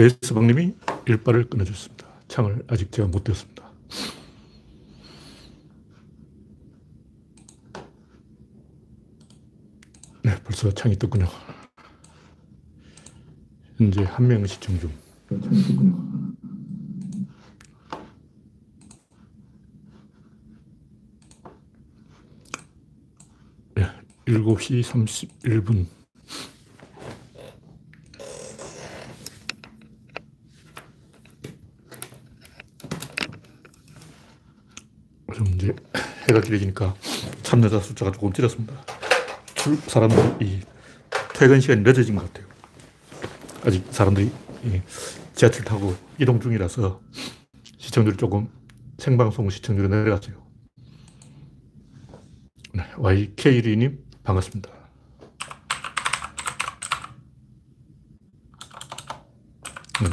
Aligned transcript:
크레이스방님이 0.00 0.74
일발을 1.06 1.50
끊어줬습니다. 1.50 2.06
창을 2.26 2.64
아직 2.68 2.90
제가 2.90 3.08
못 3.08 3.22
띄웠습니다. 3.22 3.70
네, 10.24 10.34
벌써 10.42 10.72
창이 10.72 10.98
떴군요. 10.98 11.26
현재 13.76 14.02
한 14.04 14.26
명 14.26 14.46
시청 14.46 14.78
중. 14.80 14.90
네, 23.74 23.84
7시 24.26 24.82
31분. 24.82 25.86
좀 35.34 35.46
이제 35.54 35.74
해가 36.30 36.40
길어지니까 36.40 36.94
참여자 37.42 37.80
숫자가 37.80 38.12
조금 38.12 38.32
줄었습니다. 38.32 38.74
출, 39.54 39.76
사람들이 39.76 40.60
퇴근 41.34 41.60
시간이 41.60 41.82
늦어진 41.82 42.16
것 42.16 42.32
같아요. 42.32 42.48
아직 43.64 43.84
사람들이 43.90 44.30
지하철 45.34 45.64
타고 45.64 45.94
이동 46.18 46.40
중이라서 46.40 47.00
시청률이 47.78 48.16
조금 48.16 48.48
생방송 48.98 49.50
시청률이 49.50 49.88
내려갔어요. 49.88 50.40
네, 52.72 52.84
YK1님 52.96 53.98
반갑습니다. 54.22 54.70
음, 60.02 60.12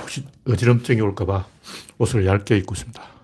혹시 0.00 0.24
어지럼증이 0.48 1.00
올까봐 1.00 1.46
옷을 1.98 2.24
얇게 2.26 2.58
입고 2.58 2.74
있습니다. 2.74 3.15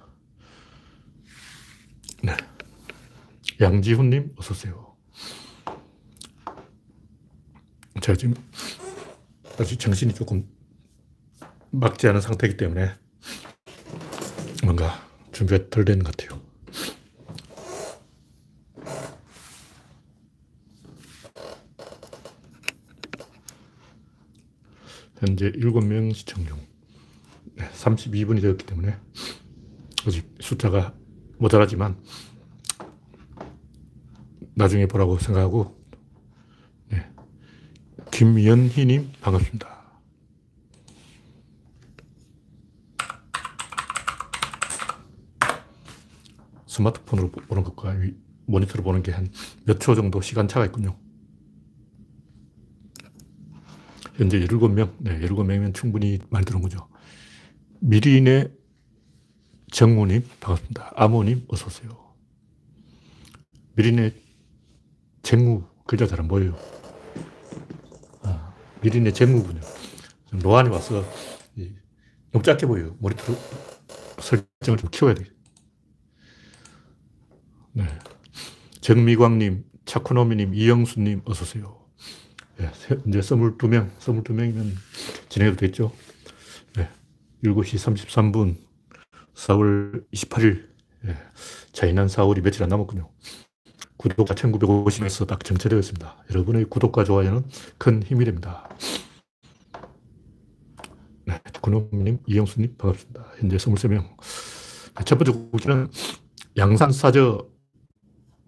양지훈님, 3.62 4.34
어서오세요. 4.36 4.96
제가 8.02 8.18
지금 8.18 8.34
아직 9.56 9.78
정신이 9.78 10.14
조금 10.14 10.48
막지 11.70 12.08
않은 12.08 12.20
상태이기 12.20 12.56
때문에 12.56 12.92
뭔가 14.64 15.06
준비가 15.30 15.70
덜 15.70 15.84
되는 15.84 16.02
것 16.02 16.16
같아요. 16.16 16.42
현재 25.20 25.52
7명 25.52 26.12
시청 26.12 26.44
중. 26.44 26.58
32분이 27.56 28.42
되었기 28.42 28.66
때문에 28.66 28.96
아직 30.04 30.28
숫자가 30.40 30.94
모자라지만 31.38 31.96
나중에 34.54 34.86
보라고 34.86 35.18
생각하고 35.18 35.80
네. 36.90 37.06
김연희님 38.10 39.12
반갑습니다. 39.20 39.82
스마트폰으로 46.66 47.30
보는 47.30 47.62
것과 47.64 47.94
모니터로 48.46 48.82
보는 48.82 49.02
게 49.02 49.12
한 49.12 49.28
몇 49.66 49.78
초 49.80 49.94
정도 49.94 50.20
시간차가 50.20 50.66
있군요. 50.66 50.96
현재 54.16 54.38
17명, 54.40 54.92
네, 54.98 55.18
17명이면 55.20 55.74
충분히 55.74 56.18
많이 56.30 56.44
들은 56.44 56.60
거죠. 56.60 56.88
미리인의 57.80 58.52
정무님, 59.72 60.22
반갑습니다. 60.40 60.92
아모님, 60.96 61.44
어서오세요. 61.48 61.90
미린의 63.74 64.21
쟁무, 65.22 65.64
글자 65.86 66.06
잘 66.06 66.20
안 66.20 66.28
보여요. 66.28 66.56
아, 68.22 68.54
미린의 68.82 69.14
쟁무군요. 69.14 69.60
노안이 70.32 70.68
와서 70.70 71.04
너무 72.32 72.42
작게 72.42 72.66
보여요. 72.66 72.96
모니터로 72.98 73.38
설정을 74.18 74.78
좀 74.78 74.90
키워야 74.90 75.14
돼. 75.14 75.24
네. 77.72 77.84
정미광님, 78.80 79.64
차코노미님, 79.84 80.54
이영수님, 80.54 81.22
어서오세요. 81.24 81.80
네, 82.56 82.70
이제 83.06 83.20
22명, 83.20 83.90
22명이면 83.98 84.72
진행해도 85.28 85.58
됐죠. 85.58 85.92
네. 86.76 86.88
7시 87.44 87.76
33분, 87.76 88.56
4월 89.34 90.04
28일. 90.12 90.68
예. 91.06 91.16
자이난 91.72 92.06
4월이 92.06 92.42
며칠 92.42 92.62
안 92.62 92.68
남았군요. 92.68 93.08
구독자 94.02 94.34
1950에서 94.34 95.28
딱 95.28 95.44
정체되어 95.44 95.78
있습니다. 95.78 96.24
여러분의 96.30 96.64
구독과 96.64 97.04
좋아요는 97.04 97.44
큰 97.78 98.02
힘이 98.02 98.24
됩니다. 98.24 98.68
네, 101.24 101.38
군호님, 101.60 102.18
이영수님, 102.26 102.74
반갑습니다. 102.76 103.24
현재 103.38 103.56
23명. 103.56 104.04
첫 105.04 105.18
번째 105.18 105.32
국기는 105.32 105.88
양산사저 106.56 107.46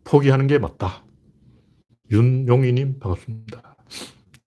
포기하는 0.03 0.49
게 0.49 0.59
맞다. 0.59 1.05
윤용희님, 2.11 2.99
반갑습니다. 2.99 3.77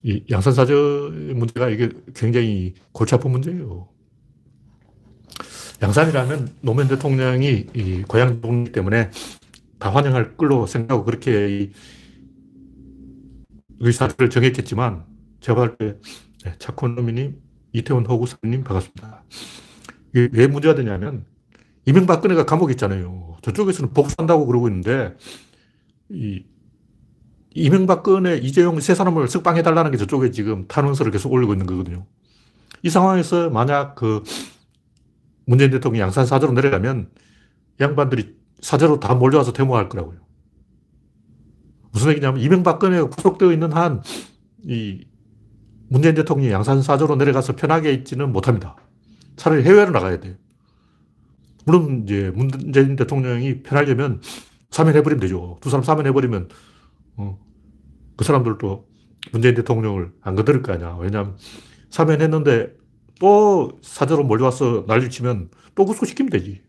이 0.03 0.25
양산사저 0.29 1.11
문제가 1.35 1.69
이게 1.69 1.89
굉장히 2.15 2.73
골치 2.91 3.15
아픈 3.15 3.31
문제예요. 3.31 3.87
양산이라면 5.81 6.57
노무현 6.61 6.89
대통령이 6.89 7.67
이 7.73 8.03
고향 8.07 8.41
독립 8.41 8.73
때문에 8.73 9.09
다 9.79 9.89
환영할 9.89 10.37
걸로 10.37 10.65
생각하고 10.65 11.05
그렇게 11.05 11.71
의사를 13.79 14.29
정했겠지만 14.29 15.05
제가 15.39 15.55
봤을 15.55 15.77
때 15.77 15.97
네, 16.43 16.55
차코노미님, 16.59 17.35
이태원 17.73 18.05
호구사님 18.05 18.63
반갑습니다. 18.63 19.23
왜 20.13 20.47
문제가 20.47 20.73
되냐면 20.75 21.25
이명박근혜가 21.85 22.45
감옥에 22.45 22.71
있잖아요. 22.71 23.37
저쪽에서는 23.41 23.93
복수한다고 23.93 24.45
그러고 24.45 24.67
있는데 24.67 25.15
이 26.09 26.43
이명박근혜, 27.51 28.37
이재용 28.37 28.79
세 28.79 28.93
사람을 28.93 29.27
석방해달라는 29.27 29.91
게 29.91 29.97
저쪽에 29.97 30.31
지금 30.31 30.67
탄원서를 30.67 31.11
계속 31.11 31.31
올리고 31.31 31.53
있는 31.53 31.65
거거든요. 31.65 32.05
이 32.83 32.89
상황에서 32.89 33.49
만약 33.49 33.95
그 33.95 34.23
문재인 35.45 35.71
대통령이 35.71 36.01
양산 36.01 36.25
사저로 36.25 36.53
내려가면 36.53 37.09
양반들이 37.79 38.35
사저로 38.61 38.99
다 38.99 39.15
몰려와서 39.15 39.53
데모할 39.53 39.89
거라고요. 39.89 40.19
무슨 41.91 42.11
얘기냐면 42.11 42.41
이명박근혜가 42.41 43.09
구속되어 43.09 43.51
있는 43.51 43.71
한 43.73 44.01
이 44.67 45.05
문재인 45.87 46.13
대통령이 46.15 46.51
양산 46.51 46.81
사저로 46.81 47.15
내려가서 47.15 47.55
편하게 47.55 47.93
있지는 47.93 48.33
못합니다. 48.33 48.75
차라리 49.37 49.63
해외로 49.63 49.91
나가야 49.91 50.19
돼요. 50.19 50.35
물론 51.65 52.03
이제 52.03 52.31
문재인 52.35 52.95
대통령이 52.97 53.63
편하려면 53.63 54.21
사면해버리면 54.71 55.21
되죠. 55.21 55.57
두 55.61 55.69
사람 55.69 55.83
사면해버리면 55.83 56.49
어, 57.17 57.39
그 58.17 58.25
사람들도 58.25 58.87
문재인 59.31 59.55
대통령을 59.55 60.11
안 60.21 60.35
건드릴 60.35 60.61
거 60.61 60.73
아니야. 60.73 60.97
왜냐하면 60.99 61.37
사면했는데 61.89 62.73
또 63.19 63.79
사저로 63.81 64.23
몰려와서 64.23 64.85
난리 64.87 65.09
치면 65.09 65.49
또 65.75 65.85
구속시키면 65.85 66.29
되지. 66.29 66.61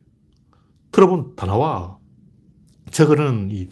트러블 0.93 1.37
다 1.37 1.47
나와. 1.47 1.99
최근은 2.91 3.51
이 3.51 3.69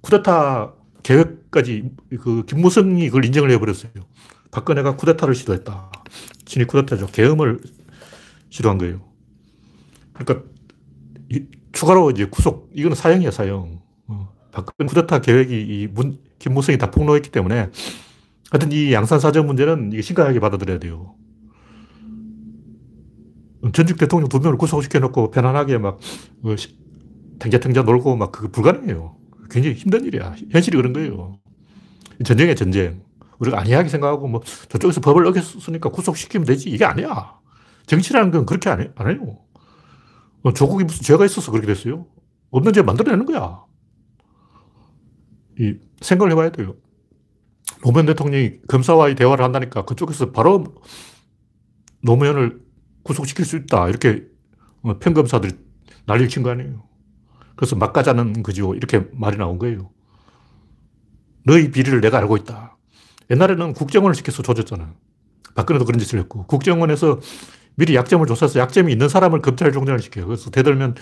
쿠데타 0.00 0.74
계획까지 1.02 1.90
그 2.20 2.44
김무성이 2.46 3.06
그걸 3.06 3.24
인정을 3.24 3.50
해버렸어요. 3.52 3.92
박근혜가 4.50 4.96
쿠데타를 4.96 5.34
시도했다. 5.34 5.90
친위 6.44 6.64
쿠데타죠. 6.64 7.06
계엄을 7.06 7.60
시도한 8.50 8.78
거예요. 8.78 9.00
그러니까 10.12 10.48
추가로 11.72 12.10
이제 12.10 12.24
구속, 12.24 12.70
이거는 12.74 12.96
사형이야, 12.96 13.30
사형. 13.30 13.80
어. 14.08 14.32
박근혜 14.50 14.88
쿠데타 14.88 15.20
계획이 15.20 15.60
이 15.60 15.86
문, 15.88 16.18
김무성이 16.38 16.78
다 16.78 16.90
폭로했기 16.90 17.30
때문에 17.30 17.70
하여튼 18.50 18.72
이 18.72 18.92
양산 18.92 19.20
사정 19.20 19.46
문제는 19.46 19.92
이게 19.92 20.02
심각하게 20.02 20.40
받아들여야 20.40 20.78
돼요. 20.78 21.14
전직 23.72 23.98
대통령 23.98 24.28
두 24.28 24.38
명을 24.38 24.56
구속시켜놓고 24.56 25.30
편안하게 25.30 25.78
막 25.78 25.98
어, 26.42 26.54
탱자탱자 27.38 27.82
놀고 27.82 28.16
막 28.16 28.32
그거 28.32 28.48
불가능해요. 28.48 29.16
굉장히 29.50 29.76
힘든 29.76 30.04
일이야. 30.04 30.34
현실이 30.50 30.76
그런 30.76 30.92
거예요. 30.92 31.38
전쟁이야, 32.24 32.54
전쟁. 32.54 33.02
우리가 33.38 33.60
안이하게 33.60 33.88
생각하고 33.88 34.28
뭐 34.28 34.40
저쪽에서 34.68 35.00
법을 35.00 35.26
어겼으니까 35.26 35.90
구속시키면 35.90 36.46
되지. 36.46 36.70
이게 36.70 36.84
아니야. 36.84 37.38
정치라는 37.86 38.30
건 38.30 38.46
그렇게 38.46 38.68
안, 38.68 38.80
해, 38.80 38.90
안 38.96 39.08
해요. 39.08 39.38
어, 40.42 40.52
조국이 40.52 40.84
무슨 40.84 41.02
죄가 41.02 41.24
있어서 41.24 41.50
그렇게 41.50 41.66
됐어요? 41.66 42.06
없는 42.50 42.72
죄 42.72 42.82
만들어내는 42.82 43.26
거야. 43.26 43.64
이 45.58 45.74
생각을 46.00 46.32
해봐야 46.32 46.50
돼요. 46.50 46.76
노무현 47.82 48.06
대통령이 48.06 48.60
검사와의 48.68 49.14
대화를 49.14 49.44
한다니까 49.44 49.84
그쪽에서 49.84 50.32
바로 50.32 50.64
노무현을 52.02 52.60
구속시킬 53.08 53.44
수 53.46 53.56
있다. 53.56 53.88
이렇게 53.88 54.24
어, 54.82 54.98
평검사들이 54.98 55.52
난리를 56.06 56.28
친 56.28 56.42
거 56.42 56.50
아니에요. 56.50 56.84
그래서 57.56 57.74
막가자는 57.74 58.42
거죠. 58.42 58.74
이렇게 58.74 59.08
말이 59.12 59.36
나온 59.38 59.58
거예요. 59.58 59.90
너희 61.44 61.70
비리를 61.70 62.00
내가 62.00 62.18
알고 62.18 62.36
있다. 62.36 62.76
옛날에는 63.30 63.72
국정원을 63.72 64.14
시켜서 64.14 64.42
조졌잖아. 64.42 64.94
박근혜도 65.54 65.84
그런 65.86 65.98
짓을 65.98 66.18
했고, 66.20 66.46
국정원에서 66.46 67.18
미리 67.74 67.94
약점을 67.96 68.24
조사해서 68.26 68.60
약점이 68.60 68.92
있는 68.92 69.08
사람을 69.08 69.40
검찰 69.42 69.72
종전을 69.72 70.00
시켜요. 70.00 70.26
그래서 70.26 70.50
대들면 70.50 70.94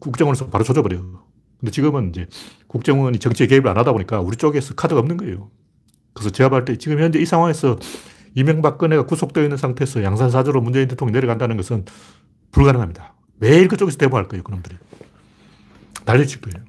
국정원에서 0.00 0.48
바로 0.48 0.64
조져버려요. 0.64 1.22
근데 1.60 1.70
지금은 1.70 2.08
이제 2.10 2.26
국정원이 2.66 3.18
정치에 3.18 3.46
개입을 3.46 3.68
안 3.70 3.76
하다 3.78 3.92
보니까 3.92 4.20
우리 4.20 4.36
쪽에서 4.36 4.74
카드가 4.74 5.00
없는 5.00 5.18
거예요. 5.18 5.50
그래서 6.14 6.30
제가 6.30 6.48
볼 6.48 6.64
때 6.64 6.76
지금 6.78 6.98
현재 6.98 7.18
이 7.20 7.26
상황에서 7.26 7.78
이명박근혜가 8.34 9.06
구속되어 9.06 9.42
있는 9.42 9.56
상태에서 9.56 10.02
양산사주로 10.02 10.60
문재인 10.60 10.88
대통령이 10.88 11.14
내려간다는 11.14 11.56
것은 11.56 11.84
불가능합니다. 12.50 13.14
매일 13.36 13.68
그쪽에서 13.68 13.98
대모할 13.98 14.28
거예요, 14.28 14.42
그놈들이. 14.42 14.76
난리칠 16.04 16.40
거예요. 16.40 16.64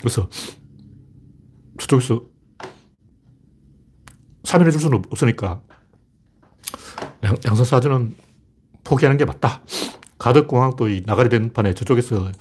그래서 0.00 0.28
저쪽에서 1.78 2.24
3일 4.44 4.66
해줄 4.66 4.80
수는 4.80 5.02
없으니까 5.10 5.60
양 7.24 7.54
산사주는 7.54 8.16
포기하는 8.84 9.18
게 9.18 9.24
맞다. 9.24 9.62
가덕공항도 10.18 10.88
이 10.88 11.02
나가리 11.06 11.28
된 11.28 11.52
판에 11.52 11.74
저쪽에서 11.74 12.32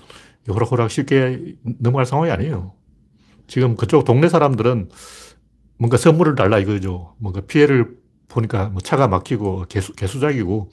호락호락 0.47 0.89
쉽게 0.89 1.55
넘어갈 1.79 2.05
상황이 2.05 2.31
아니에요. 2.31 2.73
지금 3.47 3.75
그쪽 3.75 4.05
동네 4.05 4.29
사람들은 4.29 4.89
뭔가 5.77 5.97
선물을 5.97 6.35
달라 6.35 6.59
이거죠. 6.59 7.15
뭔가 7.19 7.41
피해를 7.41 7.97
보니까 8.27 8.69
뭐 8.69 8.81
차가 8.81 9.07
막히고 9.07 9.65
개수, 9.69 9.93
개수작이고 9.93 10.69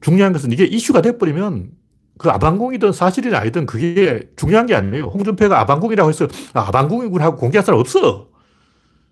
중요한 0.00 0.32
것은 0.32 0.52
이게 0.52 0.64
이슈가 0.64 1.00
돼버리면 1.00 1.70
그 2.18 2.28
아방궁이든 2.30 2.92
사실이 2.92 3.34
아니든 3.34 3.66
그게 3.66 4.28
중요한 4.36 4.66
게 4.66 4.74
아니에요. 4.74 5.06
홍준표가 5.06 5.58
아방궁이라고 5.60 6.10
해서 6.10 6.26
아, 6.52 6.60
아방궁이구나 6.68 7.24
하고 7.24 7.36
공개할 7.36 7.64
사람 7.64 7.80
없어. 7.80 8.28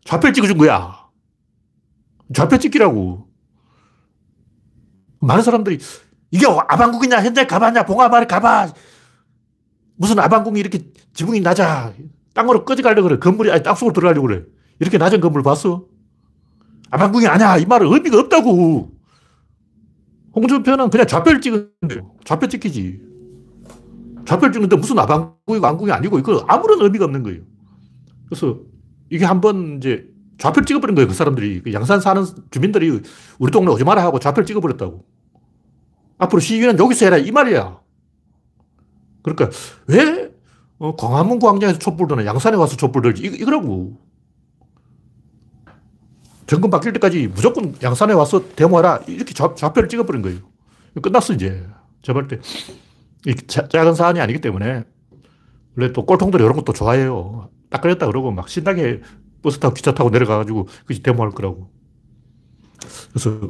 좌표 0.05 0.33
찍어준 0.33 0.59
거야. 0.59 1.09
좌표 2.35 2.59
찍기라고. 2.59 3.29
많은 5.21 5.43
사람들이 5.43 5.79
이게 6.31 6.47
아방궁이냐 6.47 7.23
현재 7.23 7.47
가봤냐 7.47 7.85
봉화마을 7.85 8.27
가봐 8.27 8.73
무슨 9.97 10.19
아방궁이 10.19 10.59
이렇게 10.59 10.91
지붕이 11.13 11.41
낮아 11.41 11.93
땅으로 12.33 12.65
꺼져가려고 12.65 13.09
그래 13.09 13.19
건물이 13.19 13.51
아니 13.53 13.63
땅속으로 13.63 13.93
들어가려고 13.93 14.29
그래 14.29 14.45
이렇게 14.79 14.97
낮은 14.97 15.21
건물 15.21 15.43
봤어? 15.43 15.85
아방궁이 16.91 17.27
아니야. 17.27 17.57
이 17.57 17.67
말은 17.67 17.93
의미가 17.93 18.19
없다고. 18.21 18.93
홍준표는 20.35 20.91
그냥 20.91 21.07
좌표를 21.07 21.41
찍은데 21.41 22.03
좌표 22.25 22.49
찍히지. 22.49 23.01
좌표를 24.27 24.53
찍는데 24.53 24.77
무슨 24.77 24.99
아방궁이고 24.99 25.67
안궁이 25.67 25.91
아니고 25.91 26.19
이거 26.19 26.45
아무런 26.47 26.81
의미가 26.83 27.05
없는 27.07 27.23
거예요. 27.23 27.41
그래서 28.29 28.61
이게 29.09 29.25
한번 29.25 29.79
이제 29.79 30.07
좌표를 30.39 30.67
찍어버린 30.67 30.95
거예요 30.95 31.09
그 31.09 31.15
사람들이. 31.15 31.63
그 31.63 31.73
양산 31.73 32.01
사는 32.01 32.25
주민들이 32.51 33.01
우리 33.39 33.51
동네 33.51 33.71
오지 33.73 33.85
마라 33.85 34.03
하고 34.03 34.19
좌표를 34.19 34.47
찍어버렸다고. 34.47 35.05
앞으로 36.19 36.41
시위는 36.41 36.79
여기서 36.79 37.07
해라 37.07 37.17
이 37.17 37.31
말이야. 37.31 37.81
그러니까 39.23 39.51
왜 39.87 40.31
어, 40.79 40.97
광화문 40.97 41.39
광장에서 41.39 41.79
촛불 41.79 42.09
드나 42.09 42.25
양산에 42.25 42.57
와서 42.57 42.77
촛불 42.77 43.03
들지? 43.03 43.23
이, 43.23 43.27
이거라고 43.27 43.99
정권 46.51 46.69
바뀔 46.69 46.93
때까지 46.95 47.29
무조건 47.29 47.77
양산에 47.81 48.13
와서 48.13 48.45
데모하라. 48.57 49.05
이렇게 49.07 49.33
좌, 49.33 49.73
표를 49.73 49.89
찍어버린 49.89 50.21
거예요. 50.21 50.41
끝났어, 51.01 51.33
이제. 51.33 51.65
제가 52.03 52.27
때. 52.27 52.41
이 53.25 53.37
작은 53.47 53.95
사안이 53.95 54.21
아니기 54.21 54.41
때문에. 54.41 54.83
원래 55.77 55.93
또 55.93 56.05
꼴통들이 56.05 56.43
이런 56.43 56.57
것도 56.57 56.73
좋아해요. 56.73 57.51
딱 57.71 57.81
걸렸다 57.83 58.07
그러고 58.07 58.33
막 58.33 58.49
신나게 58.49 59.01
버스 59.43 59.61
타고 59.61 59.75
기차 59.75 59.95
타고 59.95 60.11
내려가가지고 60.11 60.67
그지 60.87 61.05
데모할 61.05 61.31
거라고. 61.31 61.71
그래서 63.13 63.49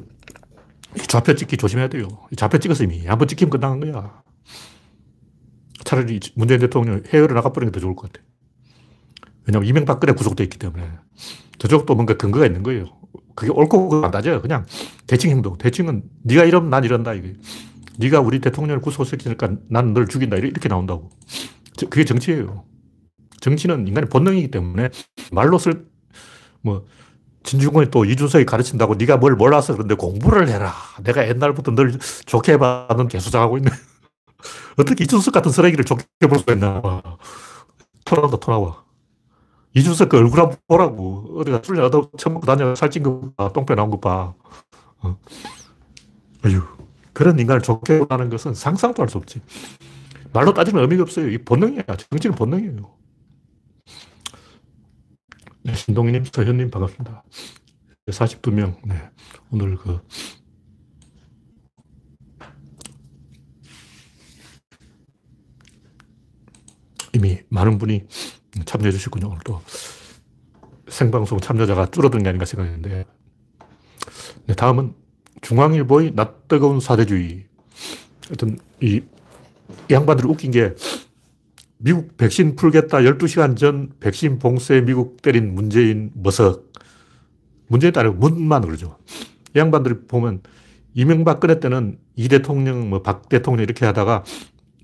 좌표 1.08 1.36
찍기 1.36 1.56
조심해야 1.56 1.88
돼요. 1.88 2.06
좌표 2.36 2.58
찍어서 2.58 2.84
이미 2.84 3.06
한번 3.06 3.28
찍히면 3.28 3.48
끝나는 3.48 3.80
거야. 3.80 4.22
차라리 5.84 6.20
문재인 6.34 6.60
대통령 6.60 7.02
해외로 7.08 7.34
나가버리는 7.34 7.72
게 7.72 7.80
더 7.80 7.80
좋을 7.80 7.96
것 7.96 8.12
같아. 8.12 8.22
왜냐면 9.46 9.66
이명박근혜 9.68 10.12
구속돼 10.12 10.44
있기 10.44 10.58
때문에. 10.58 10.86
저쪽도 11.60 11.94
뭔가 11.94 12.14
근거가 12.14 12.46
있는 12.46 12.62
거예요. 12.62 12.86
그게 13.36 13.52
옳고 13.52 14.02
안 14.04 14.10
따져요. 14.10 14.40
그냥 14.40 14.66
대칭 15.06 15.30
행동. 15.30 15.56
대칭은 15.58 16.02
네가 16.24 16.44
이러면 16.44 16.70
난 16.70 16.84
이런다. 16.84 17.12
이게. 17.12 17.34
네가 17.98 18.20
우리 18.20 18.40
대통령을 18.40 18.80
구속시키니까 18.80 19.56
나는 19.68 19.92
널 19.92 20.08
죽인다. 20.08 20.36
이렇게 20.36 20.68
나온다고. 20.68 21.10
그게 21.78 22.04
정치예요. 22.04 22.64
정치는 23.40 23.88
인간의 23.88 24.08
본능이기 24.08 24.50
때문에 24.50 24.88
말로 25.32 25.58
쓸, 25.58 25.86
뭐, 26.62 26.86
진중권이 27.42 27.90
또 27.90 28.04
이준석이 28.04 28.44
가르친다고 28.44 28.94
네가 28.96 29.16
뭘 29.16 29.34
몰라서 29.34 29.74
그런데 29.74 29.94
공부를 29.94 30.48
해라. 30.48 30.72
내가 31.02 31.26
옛날부터 31.28 31.72
널 31.72 31.92
좋게 32.26 32.58
봐는 32.58 33.08
개수작하고 33.08 33.58
있네. 33.58 33.70
어떻게 34.78 35.04
이준석 35.04 35.32
같은 35.32 35.50
쓰레기를 35.50 35.84
좋게 35.84 36.04
볼 36.28 36.38
수가 36.38 36.54
있나. 36.54 36.80
토나온다, 38.04 38.38
토나와. 38.38 38.89
이준석 39.74 40.08
그 40.08 40.18
얼굴 40.18 40.40
한번 40.40 40.58
보라고. 40.66 41.38
어디가 41.40 41.60
술 41.64 41.80
얻어 41.80 42.10
처먹고 42.18 42.46
다녀 42.46 42.74
살찐 42.74 43.02
거 43.02 43.32
봐. 43.36 43.52
똥배 43.52 43.74
나온 43.74 43.90
거 43.90 44.00
봐. 44.00 44.34
어. 45.02 45.18
어휴. 46.44 46.62
그런 47.12 47.38
인간을 47.38 47.62
좋게 47.62 48.00
보라는 48.00 48.30
것은 48.30 48.54
상상도 48.54 49.02
할 49.02 49.08
수 49.08 49.18
없지. 49.18 49.40
말로 50.32 50.52
따지면 50.54 50.82
의미가 50.82 51.02
없어요. 51.02 51.28
이 51.28 51.38
본능이야. 51.38 51.82
정치는 52.10 52.36
본능이에요. 52.36 52.96
네, 55.62 55.74
신동희님, 55.74 56.24
서현님 56.32 56.70
반갑습니다. 56.70 57.22
42명. 58.08 58.76
네. 58.86 59.10
오늘 59.50 59.76
그 59.76 60.00
이미 67.14 67.40
많은 67.48 67.78
분이 67.78 68.04
참여해 68.64 68.90
주시군요. 68.92 69.28
오늘 69.28 69.38
또 69.44 69.60
생방송 70.88 71.40
참여자가 71.40 71.86
줄어든 71.86 72.22
게 72.22 72.28
아닌가 72.28 72.44
생각했는데. 72.44 73.04
네, 74.46 74.54
다음은 74.54 74.94
중앙일보의 75.42 76.12
낯뜨거운 76.14 76.80
사대주의. 76.80 77.46
하여튼 78.26 78.58
이, 78.80 79.02
이 79.88 79.92
양반들이 79.92 80.28
웃긴 80.28 80.50
게 80.50 80.74
미국 81.78 82.16
백신 82.16 82.56
풀겠다 82.56 82.98
12시간 82.98 83.56
전 83.56 83.92
백신 84.00 84.38
봉쇄 84.38 84.80
미국 84.82 85.22
때린 85.22 85.54
문재인 85.54 86.10
머석. 86.14 86.72
문재인 87.68 87.96
아니고 87.96 88.14
문만 88.16 88.62
그러죠. 88.62 88.98
이 89.54 89.58
양반들이 89.58 90.06
보면 90.08 90.42
이명박근혜 90.94 91.60
때는 91.60 91.98
이 92.16 92.28
대통령, 92.28 92.90
뭐 92.90 93.02
박 93.02 93.28
대통령 93.28 93.62
이렇게 93.62 93.86
하다가 93.86 94.24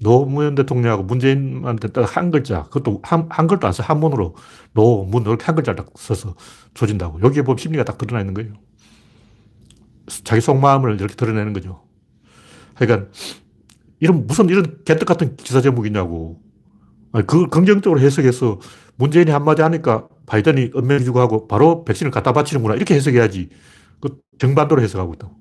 노무현 0.03 0.55
대통령하고 0.55 1.03
문재인한테 1.05 1.89
딱한 1.89 2.31
글자, 2.31 2.65
그것도 2.65 3.01
한, 3.03 3.27
한 3.31 3.47
글도 3.47 3.67
안 3.67 3.73
써, 3.73 3.83
한문으로 3.83 4.35
노문 4.73 5.23
이렇게 5.23 5.45
한 5.45 5.55
글자를 5.55 5.77
딱 5.77 5.93
써서 5.97 6.35
조진다고. 6.75 7.21
여기에 7.23 7.43
보면 7.43 7.59
심리가 7.59 7.85
딱 7.85 7.97
드러나 7.99 8.21
있는 8.21 8.35
거예요. 8.35 8.53
자기 10.25 10.41
속마음을 10.41 10.97
이렇게 11.01 11.15
드러내는 11.15 11.53
거죠. 11.53 11.83
그러니까, 12.75 13.09
이런, 14.01 14.27
무슨 14.27 14.49
이런 14.49 14.79
개떡 14.85 15.07
같은 15.07 15.37
기사 15.37 15.61
제목이냐고. 15.61 16.41
그걸 17.13 17.49
긍정적으로 17.49 17.99
해석해서 18.01 18.61
문재인이 18.97 19.31
한마디 19.31 19.63
하니까 19.63 20.09
바이든이 20.27 20.73
은멸 20.77 21.05
주고 21.05 21.21
하고 21.21 21.49
바로 21.49 21.85
백신을 21.85 22.11
갖다 22.11 22.33
바치는구나. 22.33 22.75
이렇게 22.75 22.95
해석해야지. 22.95 23.49
그 24.01 24.19
정반대로 24.39 24.83
해석하고 24.83 25.15
있다고. 25.15 25.35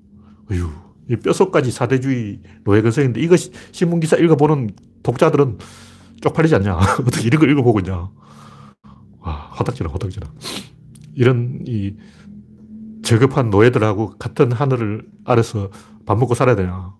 어휴. 0.50 0.85
이 1.08 1.16
뼛속까지 1.16 1.70
사대주의 1.70 2.40
노예근성인데 2.64 3.20
이거 3.20 3.36
신문기사 3.36 4.16
읽어보는 4.16 4.70
독자들은 5.02 5.58
쪽팔리지 6.20 6.54
않냐. 6.56 6.76
어떻게 7.06 7.26
이런 7.26 7.40
걸 7.40 7.50
읽어보고 7.50 7.80
있냐. 7.80 8.10
와, 9.20 9.50
화딱지나, 9.52 9.90
화딱지나. 9.92 10.26
이런 11.14 11.60
이 11.66 11.94
저급한 13.02 13.50
노예들하고 13.50 14.16
같은 14.18 14.50
하늘을 14.50 15.06
아래서 15.24 15.70
밥 16.06 16.18
먹고 16.18 16.34
살아야 16.34 16.56
되냐. 16.56 16.94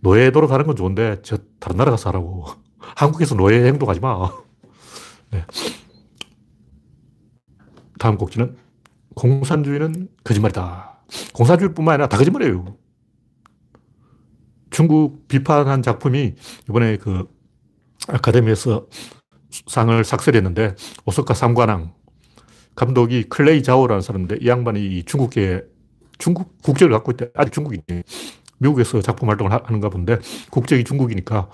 노예 0.00 0.30
노릇하는 0.30 0.66
건 0.66 0.76
좋은데 0.76 1.18
저 1.22 1.38
다른 1.58 1.76
나라 1.76 1.90
가서 1.90 2.08
하라고. 2.10 2.46
한국에서 2.78 3.34
노예 3.34 3.66
행동하지 3.66 4.00
마. 4.00 4.30
네. 5.30 5.44
다음 7.98 8.16
곡지는 8.16 8.56
공산주의는 9.14 10.08
거짓말이다. 10.24 11.00
공산주의뿐만 11.34 11.94
아니라 11.94 12.08
다 12.08 12.16
거짓말이에요. 12.16 12.76
중국 14.70 15.28
비판한 15.28 15.82
작품이 15.82 16.34
이번에 16.68 16.96
그 16.96 17.28
아카데미에서 18.08 18.86
상을 19.66 20.04
싹쓸했는데 20.04 20.74
오스카 21.06 21.34
삼관왕 21.34 21.92
감독이 22.74 23.24
클레이 23.24 23.62
자오라는 23.62 24.00
사람인데 24.00 24.38
이 24.40 24.46
양반이 24.46 25.04
중국계 25.04 25.62
중국 26.18 26.62
국적을 26.62 26.92
갖고 26.92 27.10
있대. 27.12 27.30
아직 27.34 27.52
중국이지. 27.52 28.04
미국에서 28.58 29.00
작품 29.00 29.28
활동을 29.28 29.52
하는가 29.52 29.88
본데 29.88 30.18
국적이 30.50 30.84
중국이니까 30.84 31.48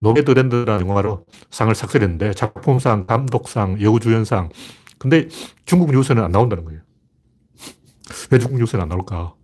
노매드랜드라는 0.00 0.86
영화로 0.86 1.26
상을 1.50 1.74
싹쓸했는데 1.74 2.32
작품상, 2.34 3.06
감독상, 3.06 3.80
여우주연상. 3.82 4.50
근데 4.98 5.28
중국 5.64 5.90
뉴스는 5.90 6.22
안 6.22 6.30
나온다는 6.30 6.64
거예요. 6.64 6.80
왜 8.30 8.38
중국 8.38 8.58
뉴스는 8.58 8.82
안 8.82 8.88
나올까? 8.88 9.34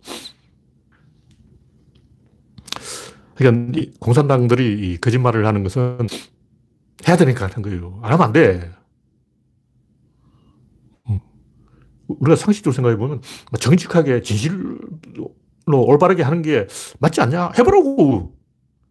그러니까 3.35 3.91
공산당들이 3.99 4.97
거짓말을 4.99 5.45
하는 5.45 5.63
것은 5.63 6.07
해야 7.07 7.17
되니까 7.17 7.45
하는 7.47 7.61
거예요. 7.61 7.99
안 8.03 8.11
하면 8.13 8.25
안 8.25 8.33
돼. 8.33 8.71
음. 11.09 11.19
우리가 12.07 12.35
상식적으로 12.35 12.73
생각해 12.73 12.97
보면 12.97 13.21
정직하게 13.59 14.21
진실로 14.21 14.89
올바르게 15.67 16.23
하는 16.23 16.41
게 16.41 16.67
맞지 16.99 17.21
않냐? 17.21 17.51
해보라고. 17.57 18.35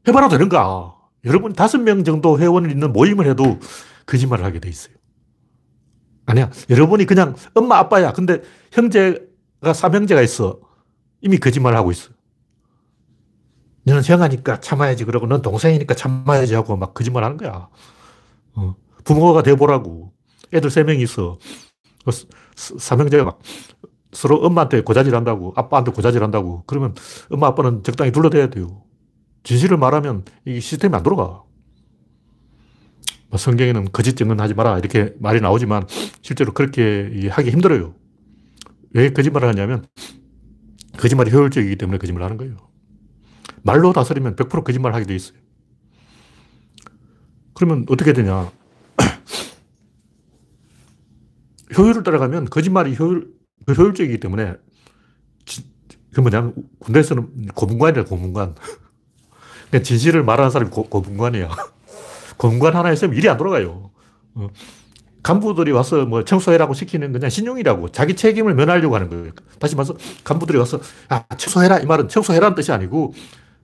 해봐라 0.08 0.28
되는가? 0.28 0.96
여러분 1.24 1.52
다섯 1.52 1.78
명 1.78 2.02
정도 2.02 2.38
회원을 2.38 2.70
있는 2.70 2.92
모임을 2.92 3.26
해도 3.26 3.58
거짓말을 4.06 4.44
하게 4.44 4.58
돼 4.58 4.68
있어요. 4.68 4.94
아니야. 6.26 6.50
여러분이 6.70 7.06
그냥 7.06 7.34
엄마, 7.54 7.78
아빠야. 7.78 8.12
근데 8.12 8.42
형제가 8.72 9.72
삼형제가 9.74 10.22
있어. 10.22 10.60
이미 11.20 11.38
거짓말을 11.38 11.76
하고 11.78 11.92
있어. 11.92 12.10
너는 13.84 14.02
형아니까 14.02 14.60
참아야지. 14.60 15.04
그러고 15.04 15.26
넌 15.26 15.42
동생이니까 15.42 15.94
참아야지 15.94 16.54
하고 16.54 16.76
막 16.76 16.94
거짓말 16.94 17.24
하는 17.24 17.36
거야. 17.36 17.68
어. 18.54 18.76
부모가 19.04 19.42
돼보라고. 19.42 20.12
애들 20.52 20.70
세 20.70 20.84
명이 20.84 21.02
있어. 21.02 21.38
그 22.04 22.10
삼형제가 22.56 23.24
막 23.24 23.40
서로 24.12 24.36
엄마한테 24.36 24.82
고자질 24.82 25.14
한다고, 25.14 25.52
아빠한테 25.56 25.90
고자질 25.92 26.22
한다고. 26.22 26.64
그러면 26.66 26.94
엄마, 27.30 27.46
아빠는 27.48 27.82
적당히 27.82 28.12
둘러대야 28.12 28.48
돼요. 28.48 28.82
진실을 29.44 29.76
말하면 29.78 30.24
이 30.44 30.60
시스템이 30.60 30.94
안 30.94 31.02
돌아가. 31.02 31.42
뭐 33.30 33.38
성경에는 33.38 33.92
거짓 33.92 34.14
증언하지 34.14 34.52
마라 34.54 34.78
이렇게 34.78 35.14
말이 35.18 35.40
나오지만 35.40 35.86
실제로 36.20 36.52
그렇게 36.52 37.28
하기 37.30 37.50
힘들어요. 37.50 37.94
왜 38.90 39.10
거짓말을 39.10 39.48
하냐면 39.48 39.86
거짓말이 40.98 41.32
효율적이기 41.32 41.76
때문에 41.76 41.96
거짓말을 41.96 42.24
하는 42.26 42.36
거예요. 42.36 42.71
말로 43.62 43.92
다스리면 43.92 44.36
100% 44.36 44.64
거짓말 44.64 44.94
하게 44.94 45.06
돼 45.06 45.14
있어요. 45.14 45.38
그러면 47.54 47.86
어떻게 47.88 48.12
되냐. 48.12 48.50
효율을 51.76 52.02
따라가면 52.02 52.46
거짓말이 52.46 52.96
효율, 52.96 53.32
효율적이기 53.68 54.20
때문에 54.20 54.54
그 56.14 56.20
뭐냐면 56.20 56.54
군대에서는 56.80 57.48
고문관이라 57.54 58.04
고문관. 58.04 58.54
그냥 59.70 59.82
진실을 59.82 60.22
말하는 60.24 60.50
사람이 60.50 60.70
고, 60.70 60.84
고문관이야. 60.84 61.48
고문관 62.36 62.76
하나 62.76 62.92
있으면 62.92 63.16
일이 63.16 63.28
안 63.28 63.36
돌아가요. 63.36 63.90
어. 64.34 64.48
간부들이 65.22 65.70
와서 65.70 66.04
뭐 66.04 66.24
청소해라고 66.24 66.74
시키는 66.74 67.12
그냥 67.12 67.30
신용이라고 67.30 67.90
자기 67.90 68.16
책임을 68.16 68.54
면하려고 68.54 68.96
하는 68.96 69.08
거예요. 69.08 69.30
다시 69.58 69.76
말해서 69.76 69.94
간부들이 70.24 70.58
와서 70.58 70.80
아, 71.08 71.24
청소해라 71.36 71.78
이 71.78 71.86
말은 71.86 72.08
청소해라는 72.08 72.56
뜻이 72.56 72.72
아니고 72.72 73.14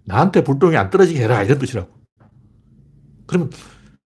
나한테 0.09 0.43
불똥이 0.43 0.77
안 0.77 0.88
떨어지게 0.88 1.23
해라 1.23 1.43
이런 1.43 1.59
뜻이라고. 1.59 1.88
그러면 3.27 3.50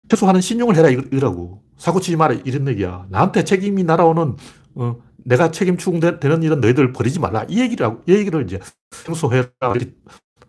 최소한은 0.09 0.41
신용을 0.41 0.75
해라 0.75 0.89
이라고. 0.89 1.63
사고 1.77 1.99
치지 1.99 2.17
마라 2.17 2.35
이런 2.45 2.67
얘기야. 2.67 3.05
나한테 3.09 3.43
책임이 3.43 3.83
날아오는 3.83 4.35
어, 4.75 4.97
내가 5.17 5.51
책임 5.51 5.77
추궁되는 5.77 6.43
일은 6.43 6.59
너희들 6.61 6.91
버리지 6.91 7.19
말라 7.19 7.45
이 7.49 7.59
얘기라고 7.59 8.03
이 8.07 8.13
얘기를 8.13 8.43
이제 8.43 8.59
청소해라 9.05 9.49
이렇게 9.75 9.93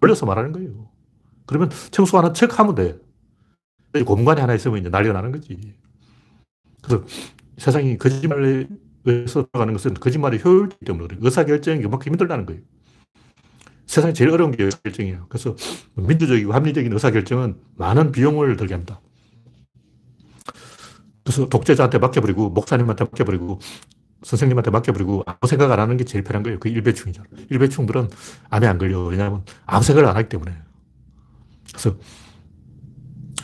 돌려서 0.00 0.26
말하는 0.26 0.52
거예요. 0.52 0.90
그러면 1.46 1.70
청소하는 1.90 2.34
척 2.34 2.58
하면 2.58 2.74
돼. 2.74 2.98
공간이 4.04 4.40
하나 4.40 4.54
있으면 4.54 4.78
이제 4.78 4.88
난리가 4.88 5.14
나는 5.14 5.32
거지. 5.32 5.56
그래서 6.82 7.04
세상이 7.56 7.96
거짓말에 7.98 8.66
의해서 9.04 9.46
들어가는 9.46 9.72
것은 9.72 9.94
거짓말의 9.94 10.44
효율이기 10.44 10.84
때문에 10.84 11.06
그래 11.06 11.18
의사결정이 11.22 11.82
그만큼 11.82 12.12
힘들다는 12.12 12.46
거예요. 12.46 12.62
세상에 13.96 14.12
제일 14.12 14.30
어려운 14.30 14.50
게 14.52 14.62
의사결정이에요. 14.64 15.24
그래서 15.30 15.56
민주적이고 15.94 16.52
합리적인 16.52 16.92
의사결정은 16.92 17.56
많은 17.76 18.12
비용을 18.12 18.56
들게 18.56 18.74
합니다. 18.74 19.00
그래서 21.24 21.48
독재자한테 21.48 21.98
맡겨버리고, 21.98 22.50
목사님한테 22.50 23.04
맡겨버리고, 23.04 23.58
선생님한테 24.22 24.70
맡겨버리고, 24.70 25.22
아무 25.24 25.38
생각 25.48 25.72
안 25.72 25.80
하는 25.80 25.96
게 25.96 26.04
제일 26.04 26.24
편한 26.24 26.42
거예요. 26.42 26.58
그 26.60 26.68
일배충이죠. 26.68 27.22
일배충들은 27.48 28.10
암에 28.50 28.66
안 28.66 28.76
걸려. 28.76 29.02
왜냐하면 29.02 29.44
아무 29.64 29.82
생각을 29.82 30.10
안 30.10 30.16
하기 30.16 30.28
때문에. 30.28 30.52
그래서 31.72 31.96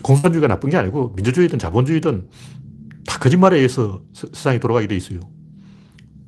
공산주의가 0.02 0.48
나쁜 0.48 0.68
게 0.68 0.76
아니고 0.76 1.14
민주주의든 1.16 1.58
자본주의든 1.58 2.28
다 3.06 3.18
거짓말에 3.18 3.56
의해서 3.56 4.02
세상이 4.12 4.60
돌아가게 4.60 4.86
돼 4.86 4.96
있어요. 4.96 5.20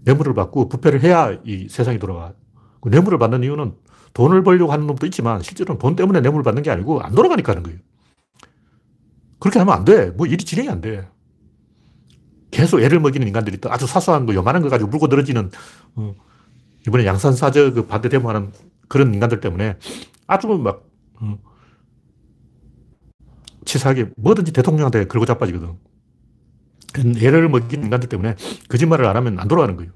뇌물을 0.05 0.33
받고 0.33 0.71
부패를 0.71 1.03
해야 1.03 1.39
이 1.45 1.69
세상이 1.69 1.99
돌아가. 1.99 2.33
그 2.81 2.89
뇌물을 2.89 3.19
받는 3.19 3.43
이유는 3.43 3.75
돈을 4.15 4.43
벌려고 4.43 4.73
하는 4.73 4.87
놈도 4.87 5.07
있지만 5.07 5.43
실제로는 5.43 5.79
돈 5.79 5.97
때문에 5.97 6.21
뇌물을 6.21 6.43
받는 6.43 6.63
게 6.63 6.71
아니고 6.71 7.03
안 7.03 7.15
돌아가니까 7.15 7.53
하는 7.53 7.63
거예요. 7.63 7.79
그렇게 9.39 9.59
하면 9.59 9.75
안 9.75 9.85
돼. 9.85 10.11
뭐 10.11 10.27
일이 10.27 10.43
진행이 10.43 10.71
안 10.71 10.81
돼. 10.81 11.07
계속 12.51 12.81
애를 12.81 13.01
먹이는 13.01 13.27
인간들이 13.27 13.57
있다. 13.57 13.73
아주 13.73 13.87
사소한 13.87 14.25
거, 14.27 14.35
요만한 14.35 14.63
거 14.63 14.69
가지고 14.69 14.89
물고 14.89 15.09
늘어지는, 15.09 15.51
어, 15.97 16.15
이번에 16.87 17.05
양산사저 17.05 17.73
그 17.73 17.87
반대 17.87 18.09
데모하는 18.09 18.53
그런 18.89 19.13
인간들 19.13 19.41
때문에 19.41 19.77
아주 20.29 20.47
막, 20.47 20.85
어, 21.21 21.39
치사하게 23.65 24.11
뭐든지 24.17 24.53
대통령한테 24.53 25.07
걸고 25.07 25.27
자빠지거든. 25.27 25.77
애를 27.21 27.49
먹인 27.49 27.83
인간들 27.83 28.09
때문에 28.09 28.37
거짓말을 28.69 29.05
안 29.07 29.17
하면 29.17 29.41
안 29.41 29.49
돌아가는 29.49 29.75
거예요. 29.75 29.91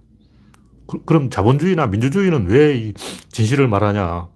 그, 0.88 1.00
럼 1.12 1.30
자본주의나 1.30 1.87
민주주의는 1.88 2.49
왜 2.49 2.76
이 2.76 2.95
진실을 3.30 3.68
말하냐. 3.68 4.28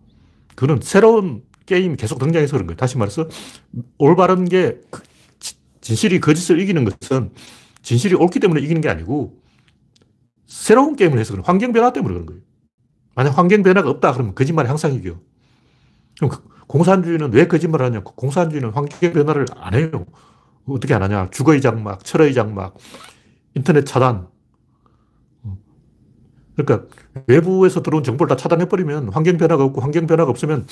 그는 0.57 0.81
새로운 0.83 1.43
게임이 1.67 1.97
계속 1.97 2.19
등장해서 2.19 2.53
그런 2.53 2.67
거예요. 2.67 2.77
다시 2.77 2.99
말해서 2.99 3.29
올바른 3.99 4.45
게그 4.47 5.03
진실이 5.81 6.21
거짓을 6.21 6.61
이기는 6.61 6.85
것은 6.85 7.33
진실이 7.83 8.15
옳기 8.15 8.41
때문에 8.41 8.61
이기는 8.63 8.81
게 8.83 8.89
아니고 8.89 9.41
새로운 10.47 10.97
게임을 10.97 11.19
해서 11.19 11.33
그런 11.33 11.45
환경 11.47 11.73
변화 11.73 11.93
때문에 11.93 12.13
그런 12.13 12.27
거예요. 12.27 12.43
만약 13.15 13.39
환경 13.39 13.63
변화가 13.63 13.91
없다 13.91 14.13
그러면 14.13 14.35
거짓말이 14.35 14.69
항상 14.69 14.95
이겨. 14.95 15.17
그럼 16.17 16.31
그 16.31 16.43
공산주의는 16.69 17.33
왜 17.33 17.47
거짓말을 17.49 17.87
하냐? 17.87 18.01
공산주의는 18.05 18.71
환경 18.71 19.13
변화를 19.13 19.47
안 19.57 19.75
해요. 19.75 20.07
어떻게 20.67 20.95
안 20.95 21.03
하냐? 21.03 21.31
주거의 21.31 21.61
장막, 21.61 22.05
철의 22.05 22.35
장막, 22.35 22.77
인터넷 23.55 23.85
차단. 23.85 24.29
그러니까 26.57 26.87
외부에서 27.27 27.83
들어온 27.83 28.03
정보를 28.05 28.29
다 28.29 28.37
차단해버리면 28.37 29.11
환경 29.11 29.37
변화가 29.37 29.65
없고 29.65 29.81
환경 29.81 30.07
변화가 30.07 30.31
없으면 30.31 30.67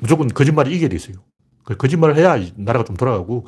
무조건 0.00 0.28
거짓말이 0.28 0.74
이게 0.74 0.88
돼 0.88 0.96
있어요. 0.96 1.16
그 1.64 1.76
거짓말을 1.76 2.16
해야 2.16 2.38
나라가 2.56 2.84
좀 2.84 2.96
돌아가고 2.96 3.46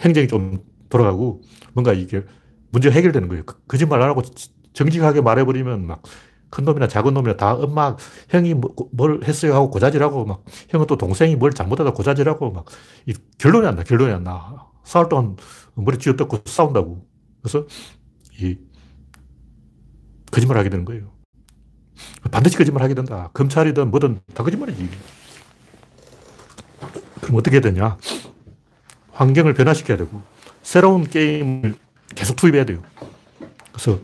행정이 0.00 0.28
좀 0.28 0.60
돌아가고 0.88 1.42
뭔가 1.74 1.92
이게 1.92 2.24
문제가 2.70 2.94
해결되는 2.94 3.28
거예요. 3.28 3.44
그 3.44 3.56
거짓말 3.66 4.02
안 4.02 4.08
하고 4.08 4.22
정직하게 4.72 5.20
말해버리면 5.20 5.86
막 5.86 6.02
큰 6.50 6.64
놈이나 6.64 6.88
작은 6.88 7.12
놈이나 7.14 7.36
다 7.36 7.54
엄마, 7.54 7.96
형이 8.30 8.54
뭐, 8.54 8.74
뭘 8.92 9.22
했어요 9.24 9.54
하고 9.54 9.70
고자질하고 9.70 10.24
막 10.24 10.44
형은 10.68 10.86
또 10.86 10.96
동생이 10.96 11.36
뭘 11.36 11.52
잘못하다 11.52 11.92
고자질하고 11.92 12.52
막 12.52 12.64
결론이 13.38 13.66
안 13.66 13.76
나, 13.76 13.82
결론이 13.82 14.12
안 14.12 14.24
나. 14.24 14.66
싸울 14.84 15.08
동안 15.08 15.36
머리 15.74 15.98
쥐어뜯고 15.98 16.38
싸운다고. 16.46 17.04
그래서 17.42 17.66
이 18.40 18.56
거짓말 20.36 20.58
하게 20.58 20.68
되는 20.68 20.84
거예요. 20.84 21.10
반드시 22.30 22.58
거짓말 22.58 22.82
하게 22.82 22.92
된다. 22.92 23.30
검찰이든 23.32 23.90
뭐든 23.90 24.20
다 24.34 24.44
거짓말이지. 24.44 24.86
그럼 27.22 27.36
어떻게 27.36 27.62
되냐? 27.62 27.96
환경을 29.12 29.54
변화시켜야 29.54 29.96
되고 29.96 30.20
새로운 30.62 31.04
게임을 31.04 31.74
계속 32.14 32.36
투입해야 32.36 32.66
돼요. 32.66 32.82
그래서 33.72 33.98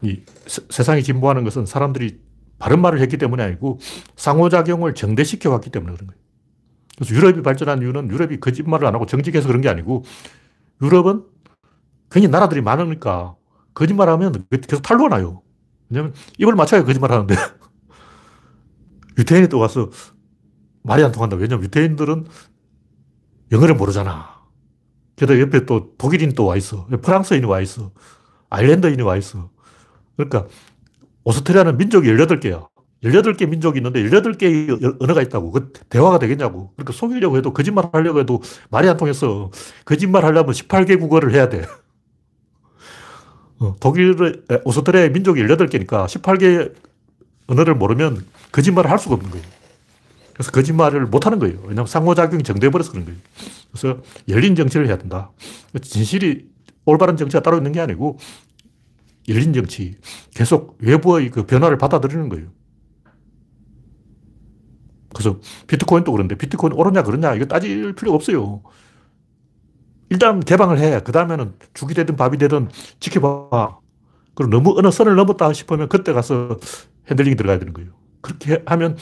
이 0.00 0.22
세상이 0.46 1.04
진보하는 1.04 1.44
것은 1.44 1.64
사람들이 1.64 2.18
바른 2.58 2.80
말을 2.80 3.00
했기 3.00 3.16
때문이 3.16 3.40
아니고 3.40 3.78
상호작용을 4.16 4.94
정대시켜 4.96 5.48
왔기 5.50 5.70
때문에 5.70 5.94
그런 5.94 6.08
거예요. 6.08 6.20
그래서 6.96 7.14
유럽이 7.14 7.42
발전한 7.42 7.82
이유는 7.82 8.10
유럽이 8.10 8.40
거짓말을 8.40 8.84
안 8.84 8.96
하고 8.96 9.06
정직해서 9.06 9.46
그런 9.46 9.60
게 9.60 9.68
아니고 9.68 10.02
유럽은 10.82 11.22
굉장히 12.10 12.32
나라들이 12.32 12.62
많으니까 12.62 13.36
거짓말 13.74 14.08
하면 14.08 14.44
계속 14.50 14.82
탈로가 14.82 15.16
나요. 15.16 15.42
왜냐면 15.92 16.14
입을 16.38 16.54
맞춰야 16.54 16.84
거짓말 16.84 17.12
하는데 17.12 17.34
유태인이 19.18 19.48
또 19.48 19.58
와서 19.58 19.90
말이 20.82 21.04
안 21.04 21.12
통한다. 21.12 21.36
왜냐면 21.36 21.64
유태인들은 21.64 22.26
영어를 23.52 23.74
모르잖아. 23.76 24.42
게다가 25.16 25.38
옆에 25.40 25.66
또 25.66 25.94
독일인 25.98 26.32
또 26.34 26.46
와 26.46 26.56
있어. 26.56 26.86
프랑스인이 27.02 27.44
와 27.46 27.60
있어. 27.60 27.92
아일랜드인이 28.50 29.02
와 29.02 29.16
있어. 29.16 29.50
그러니까 30.16 30.46
오스트리아는 31.24 31.76
민족이 31.78 32.08
18개야. 32.08 32.68
18개 33.04 33.48
민족이 33.48 33.78
있는데 33.80 34.02
18개의 34.04 34.96
언어가 35.00 35.22
있다고. 35.22 35.52
그 35.52 35.72
대화가 35.90 36.18
되겠냐고. 36.18 36.72
그러니까 36.76 36.92
속이려고 36.92 37.36
해도 37.36 37.52
거짓말 37.52 37.90
하려고 37.92 38.20
해도 38.20 38.42
말이 38.70 38.88
안 38.88 38.96
통해서 38.96 39.50
거짓말 39.84 40.24
하려면 40.24 40.54
18개 40.54 40.98
국어를 41.00 41.34
해야 41.34 41.48
돼. 41.48 41.62
어, 43.62 43.76
독일의, 43.78 44.42
오스트리아의 44.64 45.12
민족이 45.12 45.40
18개니까 45.44 46.06
18개 46.06 46.74
언어를 47.46 47.76
모르면 47.76 48.26
거짓말을 48.50 48.90
할 48.90 48.98
수가 48.98 49.14
없는 49.14 49.30
거예요. 49.30 49.46
그래서 50.32 50.50
거짓말을 50.50 51.06
못 51.06 51.26
하는 51.26 51.38
거예요. 51.38 51.58
왜냐하면 51.62 51.86
상호작용이 51.86 52.42
정돼버려서 52.42 52.90
그런 52.90 53.04
거예요. 53.04 53.20
그래서 53.70 54.00
열린 54.28 54.56
정치를 54.56 54.88
해야 54.88 54.98
된다. 54.98 55.30
진실이 55.80 56.50
올바른 56.84 57.16
정치가 57.16 57.40
따로 57.40 57.58
있는 57.58 57.70
게 57.70 57.80
아니고 57.80 58.18
열린 59.28 59.52
정치. 59.52 59.96
계속 60.34 60.76
외부의 60.80 61.30
그 61.30 61.46
변화를 61.46 61.78
받아들이는 61.78 62.28
거예요. 62.30 62.48
그래서 65.14 65.38
비트코인도 65.68 66.10
그런데 66.10 66.34
비트코인 66.34 66.72
오르냐 66.72 67.04
그러냐 67.04 67.34
이거 67.34 67.44
따질 67.44 67.94
필요 67.94 68.12
없어요. 68.12 68.62
일단 70.12 70.40
개방을 70.40 70.78
해. 70.78 71.00
그 71.02 71.10
다음에는 71.10 71.54
죽이 71.72 71.94
되든 71.94 72.16
밥이 72.16 72.36
되든 72.36 72.68
지켜봐. 73.00 73.78
그리고 74.34 74.50
너무 74.50 74.74
어느 74.78 74.90
선을 74.90 75.14
넘었다 75.14 75.50
싶으면 75.54 75.88
그때 75.88 76.12
가서 76.12 76.58
핸들링이 77.08 77.34
들어가야 77.34 77.58
되는 77.58 77.72
거예요. 77.72 77.92
그렇게 78.20 78.62
하면 78.66 78.98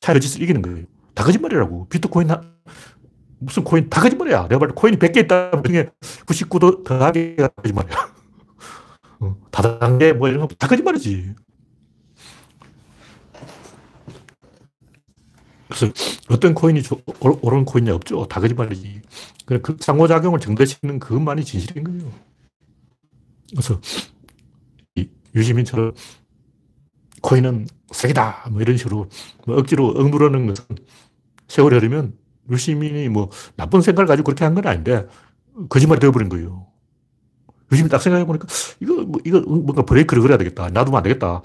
차이 0.00 0.20
짓을 0.20 0.42
이기는 0.42 0.60
거예요. 0.60 0.84
다 1.14 1.24
거짓말이라고. 1.24 1.88
비트코인 1.88 2.30
하, 2.30 2.42
무슨 3.38 3.64
코인 3.64 3.88
다 3.88 4.02
거짓말이야. 4.02 4.48
내가 4.48 4.58
볼 4.58 4.68
코인이 4.74 4.98
100개 4.98 5.16
있다 5.24 5.62
중에 5.62 5.88
99도 6.26 6.84
더하기가 6.84 7.48
거짓말이야. 7.48 7.96
어, 9.20 9.36
다단계 9.50 10.12
뭐 10.12 10.28
이런 10.28 10.46
거 10.46 10.54
다 10.58 10.68
거짓말이지. 10.68 11.34
그래서 15.72 15.92
어떤 16.28 16.54
코인이 16.54 16.82
옳은 17.20 17.64
코인이 17.64 17.90
없죠. 17.90 18.26
다 18.28 18.40
거짓말이지. 18.40 19.02
그 19.46 19.76
상호작용을 19.80 20.38
증대시키는 20.40 20.98
그것만이 20.98 21.44
진실인 21.44 21.84
거예요. 21.84 22.12
그래서 23.50 23.80
유시민처럼 25.34 25.92
코인은 27.22 27.66
사기다. 27.90 28.48
뭐 28.50 28.60
이런 28.60 28.76
식으로 28.76 29.08
뭐 29.46 29.56
억지로 29.58 29.88
억누르는 29.88 30.46
것은 30.46 30.64
세월이 31.48 31.76
흐르면 31.76 32.16
유시민이 32.50 33.08
뭐 33.08 33.30
나쁜 33.56 33.80
생각을 33.80 34.06
가지고 34.06 34.26
그렇게 34.26 34.44
한 34.44 34.54
건 34.54 34.66
아닌데 34.66 35.06
거짓말이 35.68 36.00
되어버린 36.00 36.28
거예요. 36.28 36.66
유시민 37.70 37.88
딱 37.88 38.02
생각해보니까 38.02 38.46
이거, 38.80 38.94
뭐, 39.02 39.20
이거 39.24 39.40
뭔가 39.40 39.82
브레이크를 39.82 40.22
걸어야 40.22 40.36
되겠다. 40.38 40.68
놔두면 40.68 40.98
안 40.98 41.02
되겠다. 41.02 41.42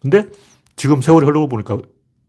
근데 0.00 0.28
지금 0.74 1.00
세월이 1.00 1.26
흘러고 1.26 1.48
보니까 1.48 1.80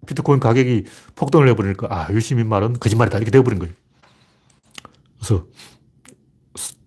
비트코인 0.06 0.40
가격이 0.40 0.86
폭등을 1.16 1.48
해버리니까 1.50 1.88
아, 1.90 2.12
유시민 2.14 2.48
말은 2.48 2.74
거짓말이다. 2.80 3.18
이렇게 3.18 3.32
되어버린 3.32 3.60
거예요. 3.60 3.74
그래서 5.18 5.46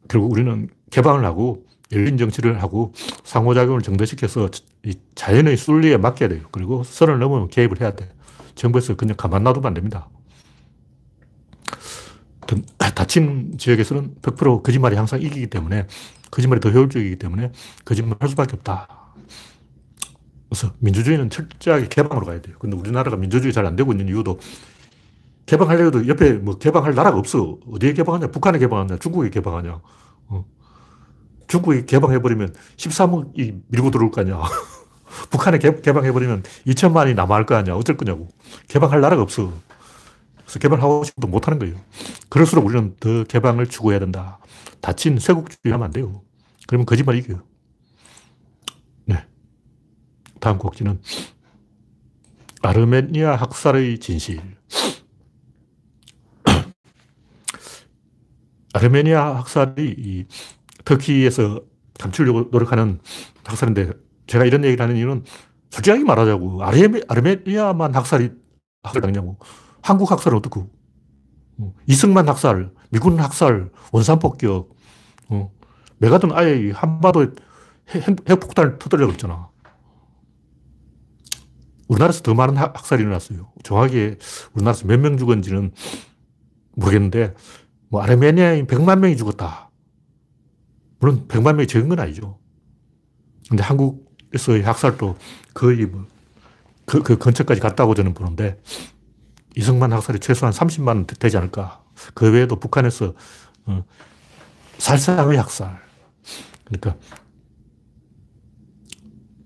결국 0.08 0.32
우리는 0.32 0.68
개방을 0.90 1.24
하고 1.24 1.64
열린 1.92 2.16
정치를 2.18 2.62
하고 2.62 2.92
상호작용을 3.24 3.82
정대시켜서 3.82 4.48
이 4.84 4.94
자연의 5.14 5.56
순리에 5.56 5.96
맡겨야 5.96 6.28
돼요. 6.28 6.42
그리고 6.52 6.84
선을 6.84 7.18
넘으면 7.18 7.48
개입을 7.48 7.80
해야 7.80 7.92
돼. 7.92 8.08
정부에서 8.54 8.96
그냥 8.96 9.16
가만 9.16 9.42
놔두면 9.42 9.66
안 9.66 9.74
됩니다. 9.74 10.08
다친 12.94 13.54
지역에서는 13.58 14.16
100% 14.22 14.62
거짓말이 14.62 14.96
항상 14.96 15.20
이기기 15.20 15.48
때문에 15.48 15.86
거짓말이 16.30 16.60
더 16.60 16.70
효율적이기 16.70 17.16
때문에 17.16 17.52
거짓말 17.84 18.16
할 18.20 18.28
수밖에 18.28 18.56
없다. 18.56 18.99
그래서 20.50 20.74
민주주의는 20.80 21.30
철저하게 21.30 21.88
개방으로 21.88 22.26
가야 22.26 22.40
돼요. 22.42 22.56
근데 22.58 22.76
우리나라가 22.76 23.16
민주주의 23.16 23.52
잘 23.52 23.64
안 23.66 23.76
되고 23.76 23.92
있는 23.92 24.08
이유도 24.08 24.40
개방하려도 25.46 26.08
옆에 26.08 26.32
뭐 26.34 26.58
개방할 26.58 26.94
나라가 26.94 27.18
없어. 27.18 27.58
어디에 27.70 27.92
개방하냐? 27.92 28.28
북한에 28.28 28.58
개방하냐? 28.58 28.98
중국에 28.98 29.30
개방하냐? 29.30 29.80
어. 30.28 30.44
중국이 31.46 31.86
개방해버리면 31.86 32.54
13억이 32.76 33.62
밀고 33.68 33.90
들어올 33.90 34.10
거 34.10 34.22
아니야. 34.22 34.42
북한에 35.30 35.58
개, 35.58 35.70
방해버리면 35.72 36.42
2천만이 36.66 37.14
남아할 37.14 37.46
거 37.46 37.54
아니야. 37.54 37.74
어쩔 37.74 37.96
거냐고. 37.96 38.28
개방할 38.68 39.00
나라가 39.00 39.22
없어. 39.22 39.52
그래서 40.44 40.58
개방하고 40.58 41.04
싶어도 41.04 41.28
못하는 41.28 41.58
거예요. 41.60 41.76
그럴수록 42.28 42.66
우리는 42.66 42.96
더 42.98 43.24
개방을 43.24 43.66
추구해야 43.66 44.00
된다. 44.00 44.38
다친 44.80 45.18
쇄국주의 45.18 45.72
하면 45.72 45.84
안 45.84 45.90
돼요. 45.92 46.22
그러면 46.66 46.86
거짓말 46.86 47.16
이겨요. 47.16 47.49
네. 50.40 50.40
다음 50.40 50.58
곡지는 50.58 51.00
아르메니아 52.62 53.36
학살의 53.36 53.98
진실. 53.98 54.40
아르메니아 58.72 59.36
학살이 59.36 60.26
터키에서 60.84 61.60
감추려고 61.98 62.48
노력하는 62.50 63.00
학살인데 63.44 63.92
제가 64.26 64.46
이런 64.46 64.64
얘기를 64.64 64.82
하는 64.82 64.96
이유는 64.96 65.24
솔직하게 65.70 66.04
말하자고 66.04 66.64
아르메, 66.64 67.02
아르메니아만 67.08 67.94
학살이 67.94 68.30
학살당냐고 68.82 69.38
한국 69.82 70.10
학살은 70.10 70.38
어떻고 70.38 70.70
어, 71.58 71.74
이승만 71.86 72.26
학살, 72.28 72.70
미군 72.90 73.20
학살, 73.20 73.70
원산 73.92 74.18
폭격, 74.18 74.74
어, 75.28 75.52
메가든 75.98 76.32
아예 76.32 76.70
한바도에 76.70 77.28
핵폭탄을 78.28 78.78
터뜨려고 78.78 79.12
했잖아. 79.12 79.50
우리나라에서 81.90 82.22
더 82.22 82.34
많은 82.34 82.56
학 82.56 82.86
살이 82.86 83.02
일어났어요. 83.02 83.50
정확히 83.64 84.16
우리나라에서 84.54 84.86
몇 84.86 85.00
명 85.00 85.18
죽었는지는 85.18 85.72
모르겠는데, 86.76 87.34
뭐, 87.88 88.00
아르메니아인 88.00 88.66
100만 88.68 89.00
명이 89.00 89.16
죽었다. 89.16 89.70
물론 91.00 91.26
100만 91.26 91.56
명이 91.56 91.66
적은 91.66 91.88
건 91.88 91.98
아니죠. 91.98 92.38
근데 93.48 93.64
한국에서의 93.64 94.62
학살도 94.62 95.16
거의 95.52 95.86
뭐, 95.86 96.06
그, 96.86 97.02
그 97.02 97.18
근처까지 97.18 97.60
갔다고 97.60 97.94
저는 97.96 98.14
보는데, 98.14 98.60
이승만 99.56 99.92
학살이 99.92 100.20
최소한 100.20 100.54
30만 100.54 101.18
되지 101.18 101.36
않을까. 101.38 101.82
그 102.14 102.30
외에도 102.32 102.54
북한에서, 102.54 103.14
어, 103.66 103.84
살상의 104.78 105.36
학살. 105.36 105.76
그러니까, 106.64 106.96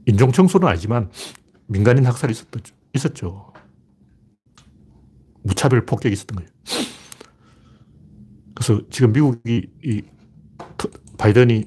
인종청소는 0.04 0.68
아니지만, 0.68 1.10
민간인 1.66 2.06
학살이 2.06 2.32
있었죠. 2.32 2.60
있었죠. 2.94 3.52
무차별 5.42 5.84
폭격이 5.84 6.12
있었던 6.12 6.36
거예요. 6.36 6.50
그래서 8.54 8.80
지금 8.90 9.12
미국이 9.12 9.68
이 9.84 10.02
바이든이 11.18 11.64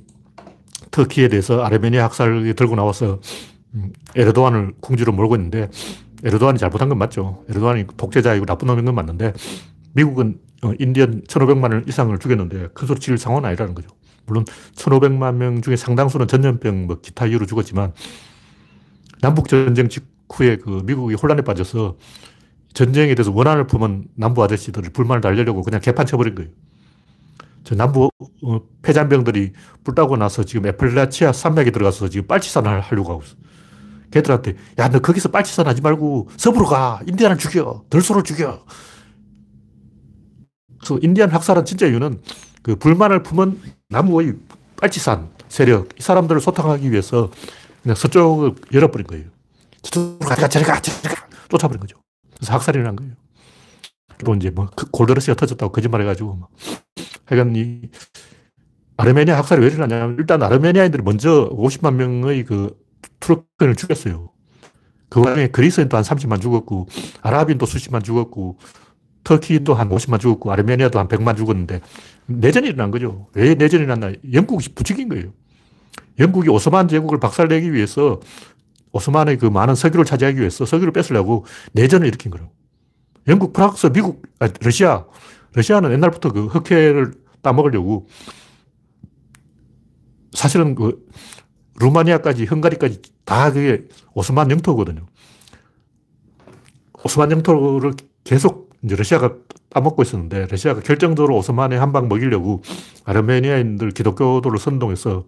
터키에 0.92 1.28
대해서 1.28 1.64
아르메니아 1.64 2.06
학살이 2.06 2.54
들고 2.54 2.76
나와서 2.76 3.20
음, 3.74 3.92
에르도안을 4.16 4.76
궁지로 4.80 5.12
몰고 5.12 5.36
있는데 5.36 5.70
에르도안이 6.24 6.58
잘못한 6.58 6.90
건 6.90 6.98
맞죠. 6.98 7.44
에르도안이 7.50 7.86
독재자이고 7.98 8.46
나쁜 8.46 8.68
놈인 8.68 8.86
건 8.86 8.96
맞는데 8.96 9.34
미국은 9.94 10.40
어, 10.64 10.72
인디언 10.80 11.24
1,500만 11.24 11.88
이상을 11.88 12.18
죽였는데 12.18 12.70
큰 12.74 12.88
소리 12.88 13.00
칠 13.00 13.18
상황은 13.18 13.46
아니라는 13.46 13.76
거죠. 13.76 13.90
물론 14.26 14.44
1,500만 14.76 15.36
명 15.36 15.62
중에 15.62 15.76
상당수는 15.76 16.28
전염병 16.28 16.88
뭐 16.88 17.00
기타 17.00 17.28
이유로 17.28 17.46
죽었지만 17.46 17.94
남북전쟁 19.21 19.89
직후에 19.89 20.58
그 20.58 20.82
미국이 20.86 21.15
혼란에 21.15 21.41
빠져서 21.41 21.97
전쟁에 22.73 23.15
대해서 23.15 23.32
원한을 23.32 23.67
품은 23.67 24.06
남부 24.15 24.43
아저씨들을 24.43 24.91
불만을 24.91 25.21
달래려고 25.21 25.63
그냥 25.63 25.82
개판 25.82 26.06
쳐버린 26.06 26.36
거예요. 26.36 26.51
저 27.63 27.75
남부 27.75 28.10
어, 28.43 28.62
폐잔병들이 28.82 29.51
불따고 29.84 30.15
나서 30.15 30.43
지금 30.43 30.67
에펠라치아 30.67 31.34
산맥에 31.34 31.71
들어가서 31.71 32.10
지금 32.10 32.27
빨치산을 32.27 32.80
하려고 32.80 33.12
하고 33.12 33.23
있어. 33.23 33.36
걔들한테, 34.12 34.56
야, 34.80 34.89
너 34.89 34.99
거기서 34.99 35.30
빨치산 35.30 35.67
하지 35.67 35.82
말고 35.82 36.30
서부로 36.38 36.65
가. 36.65 37.01
인디안을 37.08 37.38
죽여. 37.38 37.84
덜소를 37.89 38.23
죽여. 38.23 38.63
그래서 40.80 40.99
인디안 41.01 41.30
학살한 41.30 41.65
진짜 41.65 41.88
이유는 41.88 42.21
그 42.62 42.77
불만을 42.77 43.23
품은 43.23 43.60
남부의 43.89 44.36
빨치산 44.80 45.30
세력, 45.49 45.89
이 45.97 46.01
사람들을 46.01 46.39
소탕하기 46.39 46.91
위해서 46.91 47.32
그냥 47.88 47.95
서쪽을 47.95 48.56
열어버린 48.73 49.08
거예요. 49.08 49.26
저쪽으로 49.82 50.19
가, 50.19 50.47
저리 50.50 50.65
가, 50.65 50.82
저리 50.82 51.15
가. 51.15 51.26
쫓아버린 51.47 51.80
거죠. 51.80 51.97
그래서 52.36 52.52
학살이 52.54 52.76
일어난 52.80 52.97
거예요. 52.97 53.13
또 54.26 54.36
이제 54.36 54.50
뭐 54.50 54.67
그 54.76 54.89
골드러시가 54.91 55.36
터졌다고 55.36 55.71
거짓말 55.71 56.02
해가지고 56.02 56.50
하여간 57.26 57.56
이 57.56 57.84
아르메니아 58.97 59.38
학살이 59.38 59.62
왜 59.62 59.67
일어나냐면 59.67 60.17
일단 60.19 60.43
아르메니아인들이 60.43 61.02
먼저 61.02 61.50
50만 61.50 61.93
명의 61.93 62.43
그 62.43 62.76
투르크인을 63.21 63.76
죽였어요. 63.78 64.32
그 65.08 65.21
와중에 65.21 65.47
그리스인도 65.47 65.95
한 65.95 66.04
30만 66.04 66.41
죽었고 66.41 66.88
아랍인도 67.21 67.65
수십만 67.65 68.04
죽었고 68.04 68.58
터키인도 69.23 69.76
한 69.76 69.88
50만 69.88 70.19
죽었고 70.19 70.52
아르메니아도 70.52 71.00
한 71.00 71.08
100만 71.08 71.38
죽었는데 71.38 71.80
내전이 72.26 72.67
일어난 72.67 72.91
거죠. 72.91 73.30
왜 73.34 73.56
내전이 73.56 73.84
일어났나? 73.84 74.13
영국이 74.34 74.73
부추긴 74.73 75.08
거예요. 75.08 75.32
영국이 76.19 76.49
오스만 76.49 76.88
제국을 76.88 77.19
박살내기 77.19 77.73
위해서 77.73 78.19
오스만의 78.91 79.38
그 79.38 79.45
많은 79.45 79.75
석유를 79.75 80.06
차지하기 80.06 80.39
위해서 80.39 80.65
석유를 80.65 80.91
뺏으려고 80.93 81.45
내전을 81.73 82.08
일으킨 82.08 82.32
거라고. 82.32 82.51
영국, 83.27 83.53
프랑스, 83.53 83.88
미국, 83.88 84.23
아, 84.39 84.47
러시아. 84.62 85.06
러시아는 85.53 85.91
옛날부터 85.91 86.32
그 86.32 86.45
흑해를 86.47 87.13
따먹으려고 87.41 88.08
사실은 90.34 90.75
그 90.75 91.06
루마니아까지, 91.80 92.45
헝가리까지 92.45 93.01
다 93.25 93.51
그게 93.51 93.86
오스만 94.13 94.49
영토거든요. 94.51 95.06
오스만 97.03 97.32
영토를 97.32 97.93
계속 98.23 98.69
이제 98.84 98.95
러시아가 98.95 99.36
따먹고 99.69 100.01
있었는데 100.01 100.47
러시아가 100.47 100.82
결정적으로 100.82 101.38
오스만에 101.38 101.75
한 101.77 101.91
방 101.91 102.08
먹이려고 102.08 102.62
아르메니아인들 103.06 103.91
기독교도를 103.91 104.60
선동해서 104.60 105.25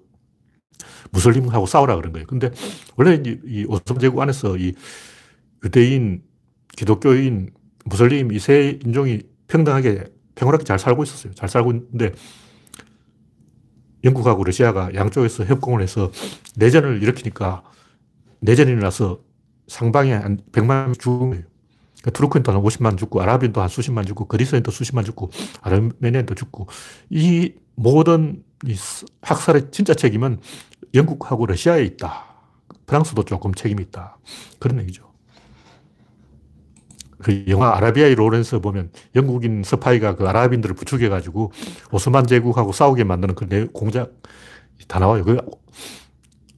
무슬림하고 1.12 1.66
싸우라 1.66 1.96
그런 1.96 2.14
거예요. 2.14 2.28
근데 2.28 2.52
원래 2.96 3.22
이 3.46 3.66
오스만 3.68 4.00
제국 4.00 4.22
안에서 4.22 4.58
이 4.58 4.74
유대인, 5.64 6.22
기독교인, 6.78 7.52
무슬림 7.86 8.32
이 8.32 8.40
세 8.40 8.80
인종이 8.86 9.22
평등하게 9.48 10.06
평화롭게 10.36 10.64
잘 10.64 10.80
살고 10.80 11.04
있었어요. 11.04 11.34
잘 11.34 11.50
살고 11.50 11.72
있는데 11.72 12.12
영국하고 14.04 14.44
러시아가 14.44 14.94
양쪽에서 14.94 15.44
협공을 15.46 15.82
해서 15.82 16.12
내전을 16.56 17.02
일으키니까 17.04 17.64
내전이 18.40 18.72
일어나서 18.72 19.20
상방에 19.68 20.14
한 20.14 20.40
100만 20.52 20.98
죽은 21.00 21.32
거예요. 21.32 21.44
그러니까 22.02 22.12
투르크인도 22.12 22.52
한 22.54 22.62
50만 22.62 22.98
죽고, 22.98 23.22
아랍인도 23.22 23.62
한 23.62 23.68
수십만 23.68 24.06
죽고, 24.06 24.30
그리스인도 24.30 24.72
수십만 24.72 25.04
죽고, 25.04 25.32
아르메니아인도 25.62 26.34
죽고, 26.34 26.68
이 27.10 27.54
모든 27.76 28.42
이 28.66 28.76
학살의 29.22 29.72
진짜 29.72 29.94
책임은 29.94 30.40
영국하고 30.94 31.46
러시아에 31.46 31.84
있다. 31.84 32.26
프랑스도 32.86 33.24
조금 33.24 33.54
책임이 33.54 33.84
있다. 33.84 34.18
그런 34.60 34.80
얘기죠. 34.82 35.10
그 37.22 37.46
영화 37.48 37.76
아라비아의 37.76 38.16
로렌스 38.16 38.60
보면 38.60 38.92
영국인 39.16 39.62
스파이가 39.64 40.16
그 40.16 40.28
아랍인들을 40.28 40.74
부추겨가지고 40.76 41.52
오스만 41.92 42.26
제국하고 42.26 42.72
싸우게 42.72 43.04
만드는 43.04 43.36
그 43.36 43.68
공작 43.74 44.14
다 44.88 45.00
나와요. 45.00 45.24
그 45.26 45.38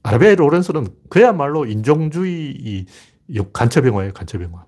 아라비아의 0.04 0.36
로렌스는 0.36 0.86
그야말로 1.08 1.66
인종주의 1.66 2.86
간첩 3.52 3.86
영화예요, 3.86 4.12
간첩 4.12 4.42
영화. 4.42 4.64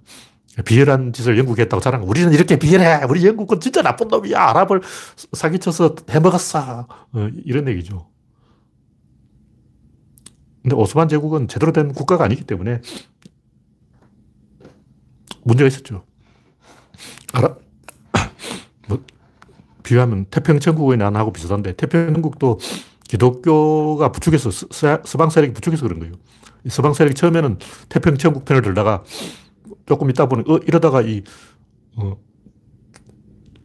비열한 0.64 1.12
짓을 1.12 1.36
영국이 1.38 1.62
했다고 1.62 1.80
자랑. 1.80 2.08
우리는 2.08 2.32
이렇게 2.32 2.58
비열해. 2.58 3.02
우리 3.08 3.26
영국은 3.26 3.58
진짜 3.58 3.82
나쁜 3.82 4.08
놈이야. 4.08 4.40
아랍을 4.50 4.82
사기쳐서 5.32 5.96
해먹었어. 6.08 6.86
어, 7.12 7.28
이런 7.44 7.66
얘기죠. 7.68 8.06
근데 10.64 10.76
오스만 10.76 11.08
제국은 11.08 11.46
제대로 11.46 11.72
된 11.72 11.92
국가가 11.92 12.24
아니기 12.24 12.44
때문에 12.44 12.80
문제가 15.42 15.68
있었죠. 15.68 16.06
알아? 17.34 17.54
뭐, 18.88 19.02
비유하면 19.82 20.24
태평천국의 20.30 20.96
난하고 20.96 21.34
비슷한데 21.34 21.74
태평천국도 21.74 22.58
기독교가 23.06 24.10
부축해서 24.10 24.50
서방 25.04 25.28
세력이 25.28 25.52
부축해서 25.52 25.82
그런 25.82 26.00
거예요. 26.00 26.14
서방 26.68 26.94
세력이 26.94 27.14
처음에는 27.14 27.58
태평천국 27.90 28.46
편을 28.46 28.62
들다가 28.62 29.04
조금 29.84 30.08
있다 30.08 30.30
보니 30.30 30.44
어 30.48 30.58
이러다가 30.66 31.02
이 31.02 31.24
어, 31.96 32.16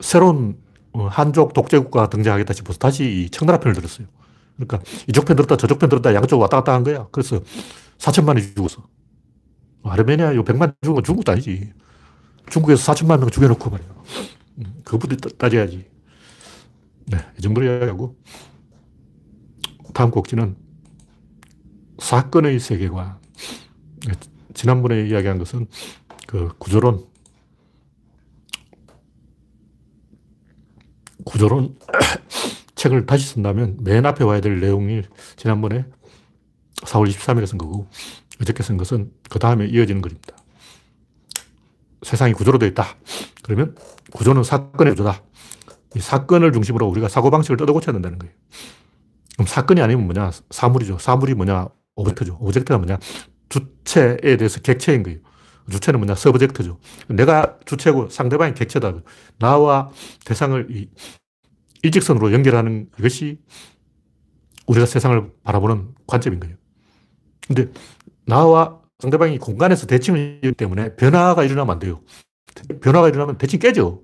새로운 0.01 0.57
어, 0.91 1.07
한족 1.07 1.53
독재국가 1.53 2.09
등장하겠다 2.09 2.53
싶어서 2.53 2.77
다시 2.77 3.05
이 3.05 3.29
청나라 3.29 3.61
편을 3.61 3.73
들었어요. 3.73 4.07
그러니까 4.59 4.81
이쪽 5.07 5.25
편 5.25 5.37
들었다 5.37 5.55
저쪽 5.55 5.79
편 5.79 5.89
들었다 5.89 6.13
양쪽 6.13 6.39
왔다 6.39 6.57
갔다 6.57 6.73
한 6.73 6.83
거야. 6.83 7.07
그래서 7.11 7.41
4천만이 7.97 8.55
죽었어. 8.55 8.85
아르메니아 9.83 10.35
요 10.35 10.43
100만 10.43 10.75
죽은 10.81 10.95
건 10.95 11.03
중국도 11.03 11.31
아니지. 11.31 11.71
중국에서 12.49 12.91
4천만 12.93 13.19
명 13.19 13.29
죽여놓고 13.29 13.69
말이야. 13.69 13.87
음, 14.59 14.81
그것부터 14.83 15.29
따져야지. 15.29 15.89
네, 17.07 17.17
이 17.37 17.41
정도로 17.41 17.65
이야기하고. 17.65 18.17
다음 19.93 20.11
곡지는 20.11 20.55
사건의 21.99 22.59
세계관. 22.59 23.17
네, 24.07 24.13
지난번에 24.53 25.07
이야기한 25.07 25.37
것은 25.37 25.67
그 26.27 26.49
구조론. 26.57 27.05
구조론 31.25 31.77
책을 32.79 33.05
다시 33.05 33.27
쓴다면 33.27 33.77
맨 33.81 34.05
앞에 34.05 34.23
와야 34.23 34.39
될 34.39 34.61
내용이 34.61 35.01
지난번에 35.35 35.85
4월 36.83 37.09
23일에 37.09 37.45
쓴 37.45 37.57
거고 37.57 37.89
어저께 38.41 38.63
쓴 38.63 38.77
것은 38.77 39.11
그 39.29 39.37
다음에 39.37 39.65
이어지는 39.65 40.01
글입니다. 40.01 40.37
세상이 42.03 42.31
구조로 42.31 42.57
되어 42.57 42.69
있다. 42.69 42.85
그러면 43.43 43.75
구조는 44.13 44.43
사건의 44.43 44.93
구조다. 44.93 45.21
이 45.97 45.99
사건을 45.99 46.53
중심으로 46.53 46.87
우리가 46.87 47.09
사고방식을 47.09 47.57
뜯어 47.57 47.73
고쳐야 47.73 47.91
된다는 47.91 48.17
거예요. 48.17 48.33
그럼 49.33 49.47
사건이 49.47 49.81
아니면 49.81 50.05
뭐냐? 50.05 50.31
사물이죠. 50.49 50.99
사물이 50.99 51.33
뭐냐? 51.33 51.67
object죠. 51.95 52.37
object가 52.39 52.77
뭐냐? 52.77 52.97
주체에 53.49 54.37
대해서 54.37 54.61
객체인 54.61 55.03
거예요. 55.03 55.19
주체는 55.69 55.99
뭐냐? 55.99 56.15
subject죠. 56.15 56.79
내가 57.09 57.57
주체고 57.65 58.09
상대방이 58.09 58.53
객체다. 58.53 58.93
나와 59.37 59.91
대상을 60.23 60.87
일직선으로 61.83 62.33
연결하는 62.33 62.89
이것이 62.99 63.39
우리가 64.67 64.85
세상을 64.85 65.31
바라보는 65.43 65.95
관점인 66.07 66.39
거예요. 66.39 66.55
근데 67.47 67.71
나와 68.25 68.79
상대방이 68.99 69.39
공간에서 69.39 69.87
대칭을 69.87 70.41
하기 70.43 70.53
때문에 70.53 70.95
변화가 70.95 71.43
일어나면 71.43 71.73
안 71.73 71.79
돼요. 71.79 72.01
변화가 72.81 73.07
일어나면 73.09 73.37
대칭 73.37 73.59
깨져. 73.59 74.01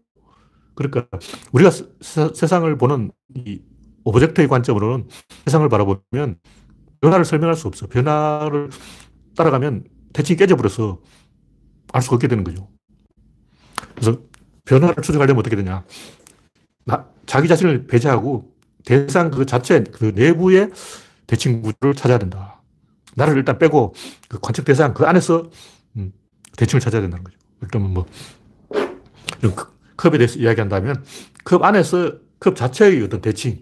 그러니까 0.74 1.08
우리가 1.52 1.70
세, 1.70 2.30
세상을 2.34 2.78
보는 2.78 3.12
이 3.36 3.62
object의 4.04 4.48
관점으로는 4.48 5.08
세상을 5.46 5.68
바라보면 5.70 6.38
변화를 7.02 7.26
설명할 7.26 7.56
수 7.56 7.68
없어. 7.68 7.88
변화를 7.88 8.70
따라가면 9.36 9.86
대칭이 10.14 10.38
깨져버려서 10.38 11.02
알 11.92 12.02
수가 12.02 12.16
없게 12.16 12.28
되는 12.28 12.44
거죠. 12.44 12.70
그래서 13.96 14.22
변화를 14.66 15.04
추적하려면 15.04 15.40
어떻게 15.40 15.56
되냐. 15.56 15.84
나, 16.86 17.08
자기 17.26 17.48
자신을 17.48 17.88
배제하고 17.88 18.54
대상 18.86 19.32
그 19.32 19.46
자체, 19.46 19.84
그 19.84 20.12
내부의 20.16 20.72
대칭 21.28 21.62
구조를 21.62 21.96
찾아야 21.96 22.18
된다. 22.18 22.62
나를 23.16 23.38
일단 23.38 23.58
빼고 23.58 23.94
그 24.28 24.40
관측 24.40 24.66
대상 24.66 24.94
그 24.94 25.06
안에서 25.06 25.50
음, 25.98 26.12
대칭을 26.58 26.82
찾아야 26.82 27.02
된다는 27.02 27.24
거죠. 27.24 27.38
그러면 27.68 27.94
뭐, 27.94 28.06
컵에 29.98 30.18
대해서 30.18 30.38
이야기한다면 30.38 31.04
컵 31.44 31.64
안에서 31.64 32.20
컵 32.40 32.56
자체의 32.56 33.02
어떤 33.04 33.22
대칭, 33.22 33.60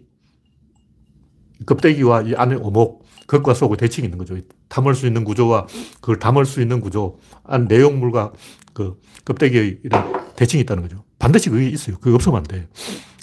껍데기와 1.65 2.23
이 2.23 2.33
안에 2.35 2.55
오목, 2.55 3.05
겉과 3.27 3.53
속의 3.53 3.77
대칭이 3.77 4.05
있는 4.05 4.17
거죠. 4.17 4.37
담을 4.67 4.95
수 4.95 5.07
있는 5.07 5.23
구조와 5.23 5.67
그걸 6.01 6.19
담을 6.19 6.45
수 6.45 6.61
있는 6.61 6.81
구조, 6.81 7.19
안 7.43 7.65
내용물과 7.67 8.33
그 8.73 8.99
껍데기의 9.25 9.79
이런 9.83 10.35
대칭이 10.35 10.61
있다는 10.63 10.83
거죠. 10.83 11.03
반드시 11.19 11.49
그게 11.49 11.69
있어요. 11.69 11.97
그게 11.99 12.13
없으면 12.13 12.37
안 12.39 12.43
돼. 12.43 12.67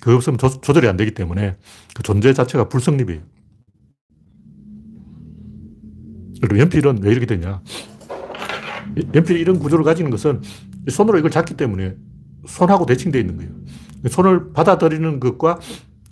그게 0.01 0.15
없으면 0.17 0.39
조, 0.39 0.49
조절이 0.61 0.89
안 0.89 0.97
되기 0.97 1.13
때문에 1.13 1.57
그 1.95 2.03
존재 2.03 2.33
자체가 2.33 2.69
불성립이에요. 2.69 3.21
그리고 6.41 6.59
연필은 6.59 7.03
왜 7.03 7.11
이렇게 7.11 7.27
되냐. 7.27 7.63
연필이 9.15 9.41
이런 9.41 9.59
구조를 9.59 9.85
가지는 9.85 10.11
것은 10.11 10.43
손으로 10.89 11.19
이걸 11.19 11.31
잡기 11.31 11.55
때문에 11.55 11.97
손하고 12.47 12.87
대칭되어 12.87 13.21
있는 13.21 13.37
거예요. 13.37 13.51
손을 14.09 14.53
받아들이는 14.53 15.21
것과 15.21 15.61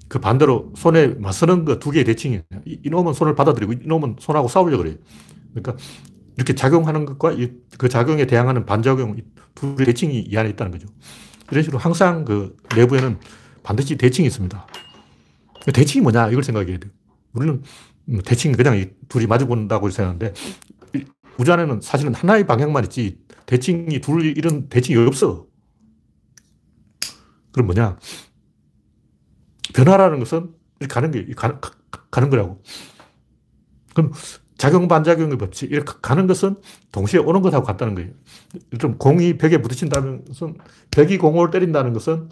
그 0.08 0.18
반대로 0.18 0.72
손에 0.76 1.08
맞서는 1.18 1.64
그두 1.64 1.90
개의 1.90 2.04
대칭이에요. 2.04 2.42
이놈은 2.64 3.14
손을 3.14 3.34
받아들이고 3.34 3.72
이놈은 3.84 4.16
손하고 4.18 4.48
싸우려고 4.48 4.82
그래요. 4.82 4.96
그러니까 5.54 5.76
이렇게 6.36 6.54
작용하는 6.54 7.04
것과 7.04 7.36
그 7.78 7.88
작용에 7.88 8.26
대항하는 8.26 8.64
반작용, 8.64 9.16
두 9.54 9.74
대칭이 9.76 10.20
이 10.20 10.36
안에 10.36 10.50
있다는 10.50 10.72
거죠. 10.72 10.86
이런 11.50 11.64
식으로 11.64 11.78
항상 11.78 12.24
그 12.24 12.56
내부에는 12.76 13.18
반드시 13.68 13.96
대칭이 13.96 14.26
있습니다. 14.28 14.66
대칭이 15.74 16.02
뭐냐? 16.02 16.30
이걸 16.30 16.42
생각해야 16.42 16.78
돼요. 16.78 16.90
우리는 17.34 17.62
대칭 18.24 18.52
그냥 18.52 18.82
둘이 19.10 19.26
마주 19.26 19.46
본다고 19.46 19.90
생각하는데 19.90 20.32
우주 21.36 21.52
안에는 21.52 21.82
사실은 21.82 22.14
하나의 22.14 22.46
방향만 22.46 22.84
있지 22.84 23.18
대칭이 23.44 24.00
둘 24.00 24.24
이런 24.24 24.70
대칭이 24.70 24.96
없어. 25.06 25.46
그럼 27.52 27.66
뭐냐? 27.66 27.98
변화라는 29.74 30.18
것은 30.20 30.54
이렇게 30.80 30.94
가는 30.94 31.10
게 31.10 31.26
가, 31.34 31.60
가는 32.10 32.30
거라고. 32.30 32.62
그럼 33.94 34.12
작용 34.56 34.88
반작용의 34.88 35.36
법칙 35.36 35.70
이렇게 35.72 35.92
가는 36.00 36.26
것은 36.26 36.56
동시에 36.90 37.20
오는 37.20 37.42
것하고 37.42 37.66
같다는 37.66 37.94
거예요. 37.94 38.12
좀 38.80 38.96
공이 38.96 39.36
벽에 39.36 39.60
부딪힌다는 39.60 40.24
것은 40.24 40.56
벽이 40.90 41.18
공을 41.18 41.50
때린다는 41.50 41.92
것은 41.92 42.30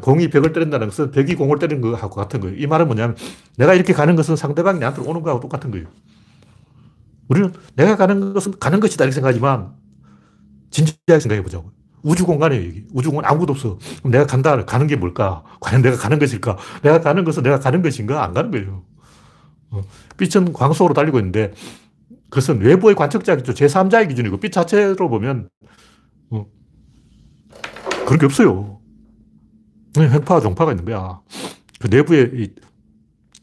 공이 0.00 0.28
벽을 0.28 0.52
때린다는 0.52 0.88
것은 0.88 1.10
벽이 1.10 1.34
공을 1.34 1.58
때리는 1.58 1.80
것하고 1.80 2.16
같은 2.16 2.40
거예요. 2.40 2.56
이 2.56 2.66
말은 2.66 2.86
뭐냐면 2.86 3.16
내가 3.56 3.74
이렇게 3.74 3.92
가는 3.92 4.16
것은 4.16 4.36
상대방이 4.36 4.80
나한테 4.80 5.02
오는 5.02 5.22
거하고 5.22 5.40
똑같은 5.40 5.70
거예요. 5.70 5.86
우리는 7.28 7.52
내가 7.76 7.96
가는 7.96 8.32
것은 8.32 8.58
가는 8.58 8.80
것이다 8.80 9.04
이렇게 9.04 9.14
생각하지만 9.14 9.74
진지하게 10.70 11.20
생각해 11.20 11.42
보자고. 11.42 11.70
우주 12.02 12.26
공간이에요, 12.26 12.66
여기. 12.66 12.84
우주 12.92 13.10
공간 13.10 13.30
아무것도 13.30 13.52
없어. 13.52 13.78
그럼 14.00 14.12
내가 14.12 14.26
간다. 14.26 14.62
가는 14.64 14.86
게 14.86 14.94
뭘까? 14.96 15.42
과연 15.60 15.80
내가 15.80 15.96
가는 15.96 16.18
것일까? 16.18 16.58
내가 16.82 17.00
가는 17.00 17.24
것은 17.24 17.42
내가 17.42 17.58
가는 17.58 17.80
것인가? 17.80 18.22
안 18.22 18.34
가는 18.34 18.50
거예요. 18.50 18.84
어, 19.70 19.82
빛은 20.18 20.52
광속으로 20.52 20.92
달리고 20.92 21.18
있는데 21.18 21.54
그것은 22.28 22.60
외부의 22.60 22.94
관측자겠죠. 22.94 23.54
제3자의 23.54 24.08
기준이고 24.08 24.38
빛 24.38 24.52
자체로 24.52 25.08
보면 25.08 25.48
어, 26.30 26.46
그런 28.04 28.18
게 28.18 28.26
없어요. 28.26 28.73
횡파와 30.02 30.40
종파가 30.40 30.72
있는 30.72 30.84
거야. 30.84 31.20
그 31.80 31.88
내부에 31.88 32.48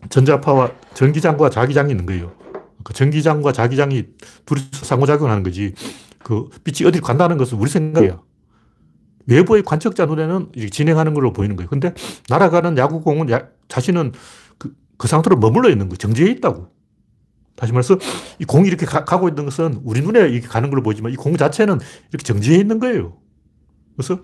전자파와 0.09 0.71
전기장과 0.93 1.49
자기장이 1.49 1.91
있는 1.91 2.05
거예요. 2.05 2.33
그 2.83 2.93
전기장과 2.93 3.51
자기장이 3.51 4.05
둘이서 4.45 4.85
상호작용하는 4.85 5.43
거지. 5.43 5.73
그 6.23 6.49
빛이 6.63 6.87
어디 6.87 6.99
간다는 6.99 7.37
것은 7.37 7.57
우리 7.57 7.69
생각이야. 7.69 8.19
외부의 9.27 9.63
관측자 9.63 10.05
눈에는 10.07 10.51
진행하는 10.71 11.13
걸로 11.13 11.31
보이는 11.31 11.55
거예요. 11.55 11.69
근데 11.69 11.93
날아가는 12.29 12.77
야구공은 12.77 13.29
야, 13.29 13.47
자신은 13.67 14.13
그, 14.57 14.73
그 14.97 15.07
상태로 15.07 15.37
머물러 15.37 15.69
있는 15.69 15.87
거예요. 15.87 15.97
정지해 15.97 16.31
있다고. 16.31 16.67
다시 17.55 17.71
말해서 17.73 17.97
이 18.39 18.45
공이 18.45 18.67
이렇게 18.67 18.87
가, 18.87 19.05
고 19.05 19.29
있는 19.29 19.45
것은 19.45 19.81
우리 19.83 20.01
눈에 20.01 20.21
이렇게 20.29 20.47
가는 20.47 20.69
걸로 20.71 20.81
보이지만 20.81 21.11
이 21.13 21.15
공 21.15 21.37
자체는 21.37 21.79
이렇게 22.09 22.23
정지해 22.23 22.57
있는 22.57 22.79
거예요. 22.79 23.17
그래서 23.95 24.19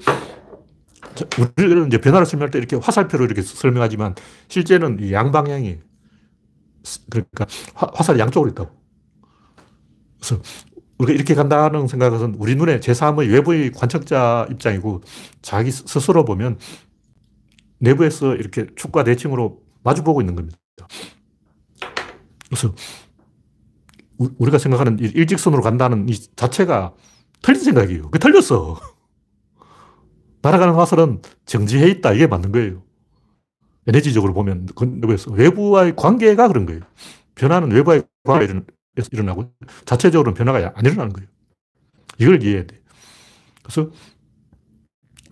우리는 1.57 1.87
이제 1.87 1.99
변화를 1.99 2.25
설명할 2.25 2.51
때 2.51 2.59
이렇게 2.59 2.75
화살표로 2.75 3.25
이렇게 3.25 3.41
설명하지만 3.41 4.15
실제는 4.47 4.97
이 5.01 5.13
양방향이 5.13 5.79
그러니까 7.09 7.45
화, 7.73 8.03
살이 8.03 8.19
양쪽으로 8.19 8.51
있다고. 8.51 8.71
그래서 10.19 10.41
우리가 10.97 11.13
이렇게 11.13 11.35
간다는 11.35 11.87
생각은 11.87 12.35
우리 12.39 12.55
눈에 12.55 12.79
제3의 12.79 13.31
외부의 13.31 13.71
관측자 13.71 14.47
입장이고 14.49 15.01
자기 15.41 15.71
스스로 15.71 16.25
보면 16.25 16.57
내부에서 17.79 18.35
이렇게 18.35 18.67
축과 18.75 19.03
대칭으로 19.03 19.61
마주보고 19.83 20.21
있는 20.21 20.35
겁니다. 20.35 20.57
그래서 22.49 22.73
우리가 24.17 24.57
생각하는 24.57 24.97
일직선으로 24.99 25.61
간다는 25.61 26.09
이 26.09 26.15
자체가 26.35 26.93
틀린 27.41 27.61
생각이에요. 27.61 28.09
그 28.09 28.17
틀렸어. 28.17 28.79
날아가는 30.41 30.73
화살은 30.75 31.21
정지해 31.45 31.87
있다. 31.89 32.13
이게 32.13 32.27
맞는 32.27 32.51
거예요. 32.51 32.83
에너지적으로 33.87 34.33
보면 34.33 34.67
그래서 35.01 35.31
외부와의 35.31 35.95
관계가 35.95 36.47
그런 36.47 36.65
거예요. 36.65 36.81
변화는 37.35 37.71
외부와의 37.71 38.03
관계가 38.23 38.61
일어나고 39.11 39.53
자체적으로는 39.85 40.35
변화가 40.35 40.73
안 40.75 40.85
일어나는 40.85 41.13
거예요. 41.13 41.29
이걸 42.19 42.43
이해해야 42.43 42.65
돼. 42.65 42.81
그래서 43.63 43.91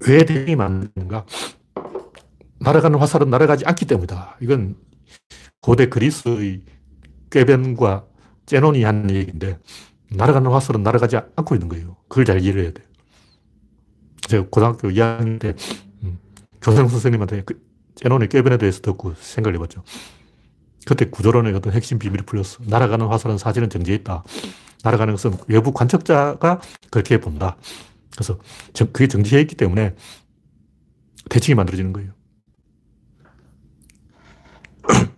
왜 0.08 0.24
대응이 0.26 0.56
맞는가? 0.56 1.26
날아가는 2.60 2.98
화살은 3.00 3.30
날아가지 3.30 3.66
않기 3.66 3.86
때문이다. 3.86 4.38
이건 4.42 4.76
고대 5.62 5.88
그리스의 5.88 6.62
꾀변과 7.30 8.06
제논이 8.46 8.84
한 8.84 9.10
얘기인데 9.12 9.60
날아가는 10.12 10.50
화살은 10.50 10.84
날아가지 10.84 11.18
않고 11.18 11.56
있는 11.56 11.68
거예요. 11.68 11.98
그걸 12.08 12.24
잘 12.26 12.40
이해해야 12.40 12.72
돼. 12.72 12.85
제가 14.28 14.46
고등학교 14.50 14.90
2학년 14.90 15.40
때 15.40 15.56
음, 16.04 16.20
교생 16.62 16.88
선생님한테 16.88 17.44
그 17.44 17.62
제논의 17.96 18.30
꾀변에 18.30 18.58
대해서 18.58 18.82
듣고 18.82 19.14
생각을 19.16 19.56
해봤죠. 19.56 19.84
그때 20.86 21.06
구조론의 21.06 21.54
어떤 21.56 21.74
핵심 21.74 21.98
비밀이 21.98 22.26
풀렸어. 22.26 22.64
날아가는 22.66 23.08
화살은 23.08 23.38
사실은 23.38 23.70
정지해 23.70 23.98
있다. 23.98 24.24
날아가는 24.84 25.14
것은 25.14 25.34
외부 25.48 25.72
관측자가 25.74 26.62
그렇게 26.92 27.20
본다. 27.20 27.58
그래서 28.12 28.38
그게 28.74 29.08
정지해 29.08 29.42
있기 29.42 29.56
때문에 29.56 29.96
대칭이 31.30 31.56
만들어지는 31.56 31.92
거예요. 31.92 32.12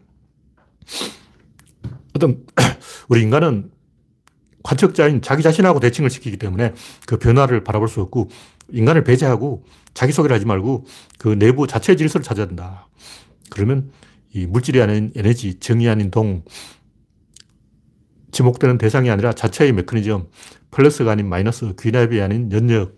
어떤 2.15 2.45
우리 3.09 3.21
인간은 3.23 3.71
관측자인 4.63 5.21
자기 5.21 5.43
자신하고 5.43 5.79
대칭을 5.79 6.09
시키기 6.09 6.37
때문에 6.37 6.73
그 7.05 7.17
변화를 7.17 7.63
바라볼 7.63 7.87
수 7.87 8.01
없고 8.01 8.29
인간을 8.71 9.03
배제하고 9.03 9.65
자기소개를 9.93 10.35
하지 10.35 10.45
말고 10.45 10.85
그 11.17 11.29
내부 11.29 11.67
자체 11.67 11.95
질서를 11.95 12.23
찾아야 12.23 12.45
된다. 12.45 12.87
그러면 13.49 13.91
이 14.33 14.45
물질이 14.45 14.81
아닌 14.81 15.11
에너지, 15.15 15.59
정이 15.59 15.87
아닌 15.89 16.11
동, 16.11 16.43
지목되는 18.31 18.77
대상이 18.77 19.09
아니라 19.09 19.33
자체의 19.33 19.71
메커니즘, 19.73 20.27
플러스가 20.69 21.11
아닌 21.11 21.27
마이너스, 21.27 21.73
귀납이 21.79 22.21
아닌 22.21 22.51
연역, 22.51 22.97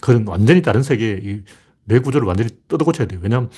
그건 0.00 0.26
완전히 0.26 0.62
다른 0.62 0.82
세계, 0.82 1.42
내 1.84 1.98
구조를 1.98 2.26
완전히 2.26 2.50
뜯어고쳐야 2.68 3.06
돼요. 3.06 3.20
왜냐하면 3.22 3.50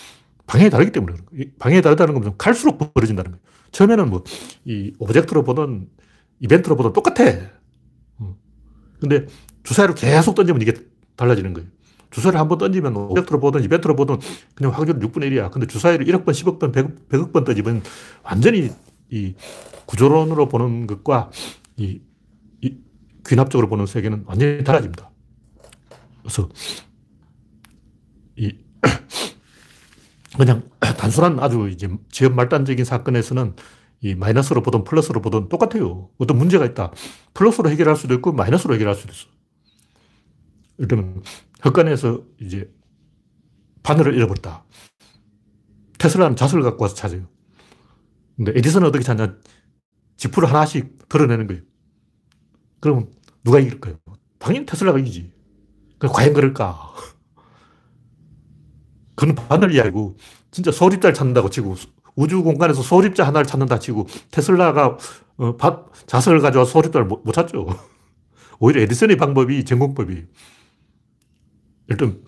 방향이 0.47 0.71
다르기 0.71 0.91
때문에 0.93 1.13
그런 1.13 1.27
거예요. 1.27 1.45
방향이 1.59 1.83
다르다는 1.83 2.21
건 2.21 2.35
갈수록 2.37 2.79
벌어진다는 2.93 3.33
거예요. 3.33 3.43
처음에는 3.71 4.11
뭐, 4.11 4.25
이 4.65 4.93
object로 4.99 5.45
보던, 5.45 5.89
이벤트로 6.41 6.77
보던 6.77 6.93
똑같아. 6.93 7.25
음. 8.21 8.35
근데 9.01 9.27
주사위를 9.63 9.95
계속 9.95 10.35
던지면 10.35 10.61
이게 10.63 10.75
달라지는 11.17 11.55
거예요. 11.55 11.69
주사위를 12.11 12.39
한 12.39 12.49
번 12.49 12.59
던지면 12.59 12.97
object로 12.97 13.41
보든 13.41 13.65
이벤트로 13.65 13.97
보든 13.97 14.19
그냥 14.55 14.73
확률 14.73 14.99
6분의 15.01 15.31
1이야. 15.33 15.51
근데 15.51 15.67
주사위를 15.67 16.07
1억 16.07 16.25
번, 16.25 16.33
10억 16.35 16.59
번, 16.61 16.71
100억, 16.73 17.09
100억 17.09 17.33
번 17.33 17.45
던지면 17.45 17.83
완전히 18.23 18.71
이 19.11 19.35
구조론으로 19.87 20.49
보는 20.49 20.87
것과 20.87 21.31
이, 21.77 22.01
이 22.61 22.77
귀납적으로 23.27 23.69
보는 23.69 23.87
세계는 23.87 24.25
완전히 24.27 24.63
달라집니다. 24.63 25.11
그래서 26.23 26.49
이 28.37 28.53
그냥 30.39 30.63
단순한 30.99 31.41
아주 31.41 31.69
이제 31.69 31.89
지연 32.11 32.35
말단적인 32.37 32.85
사건에서는 32.85 33.55
이 34.03 34.15
마이너스로 34.15 34.63
보든 34.63 34.85
플러스로 34.85 35.21
보든 35.23 35.49
똑같아요. 35.49 36.11
어떤 36.19 36.39
문제가 36.39 36.65
있다. 36.65 36.93
플러스로 37.35 37.71
해결할 37.71 37.97
수도 37.97 38.15
있고 38.15 38.33
마이너스로 38.33 38.75
해결할 38.75 38.95
수도 38.95 39.13
있어. 39.13 39.27
일단 40.79 41.23
흑간에서 41.61 42.23
이제 42.41 42.71
바늘을 43.83 44.15
잃어버렸다. 44.15 44.65
테슬라는 45.99 46.37
자석을 46.37 46.63
갖고 46.63 46.83
와서 46.83 46.95
찾아요. 46.95 47.27
근데 48.37 48.53
에디슨은 48.57 48.89
어떻게 48.89 49.05
찾냐? 49.05 49.37
지푸를 50.17 50.49
하나씩 50.49 51.09
드러내는 51.09 51.47
거예요. 51.47 51.63
그럼 52.81 53.11
누가 53.45 53.59
이길까요? 53.61 53.99
당연히 54.39 54.67
테슬라가 54.67 54.99
이기지. 54.99 55.33
그 55.99 56.09
과연 56.09 56.35
그럴까? 56.35 56.93
그건 59.15 59.35
바늘 59.35 59.73
이야기고, 59.75 60.17
진짜 60.51 60.73
소립자를 60.73 61.15
찾는다고 61.15 61.49
치고, 61.51 61.77
우주 62.17 62.43
공간에서 62.43 62.83
소립자 62.83 63.27
하나를 63.27 63.47
찾는다 63.47 63.79
치고, 63.79 64.07
테슬라가 64.31 64.99
어, 65.37 65.57
자석을 66.07 66.41
가져와 66.41 66.65
소립자를 66.65 67.07
못, 67.07 67.23
못 67.25 67.33
찾죠. 67.33 67.67
오히려 68.59 68.83
에디슨의 68.83 69.17
방법이 69.17 69.65
전공법이에요. 69.65 70.25
일단 71.89 72.23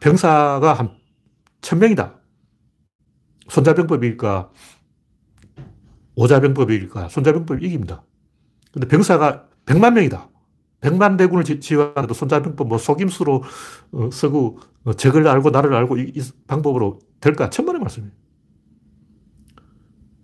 병사가 0.00 0.74
한 0.74 0.90
천명이다. 1.60 2.18
손자병법일까? 3.48 4.50
오자병법일까? 6.14 7.08
손자병법이 7.08 7.66
이깁니다. 7.66 8.04
근데 8.72 8.88
병사가 8.88 9.48
백만 9.66 9.94
명이다. 9.94 10.28
백만 10.80 11.16
대군을 11.16 11.44
지휘하도 11.44 12.14
손자병법 12.14 12.68
뭐 12.68 12.78
속임수로 12.78 13.42
어, 13.92 14.10
쓰고 14.12 14.60
어, 14.84 14.92
적을 14.92 15.26
알고 15.26 15.50
나를 15.50 15.74
알고 15.74 15.98
이, 15.98 16.12
이 16.14 16.22
방법으로 16.46 17.00
될까? 17.20 17.50
천만의 17.50 17.80
말씀이에요. 17.80 18.12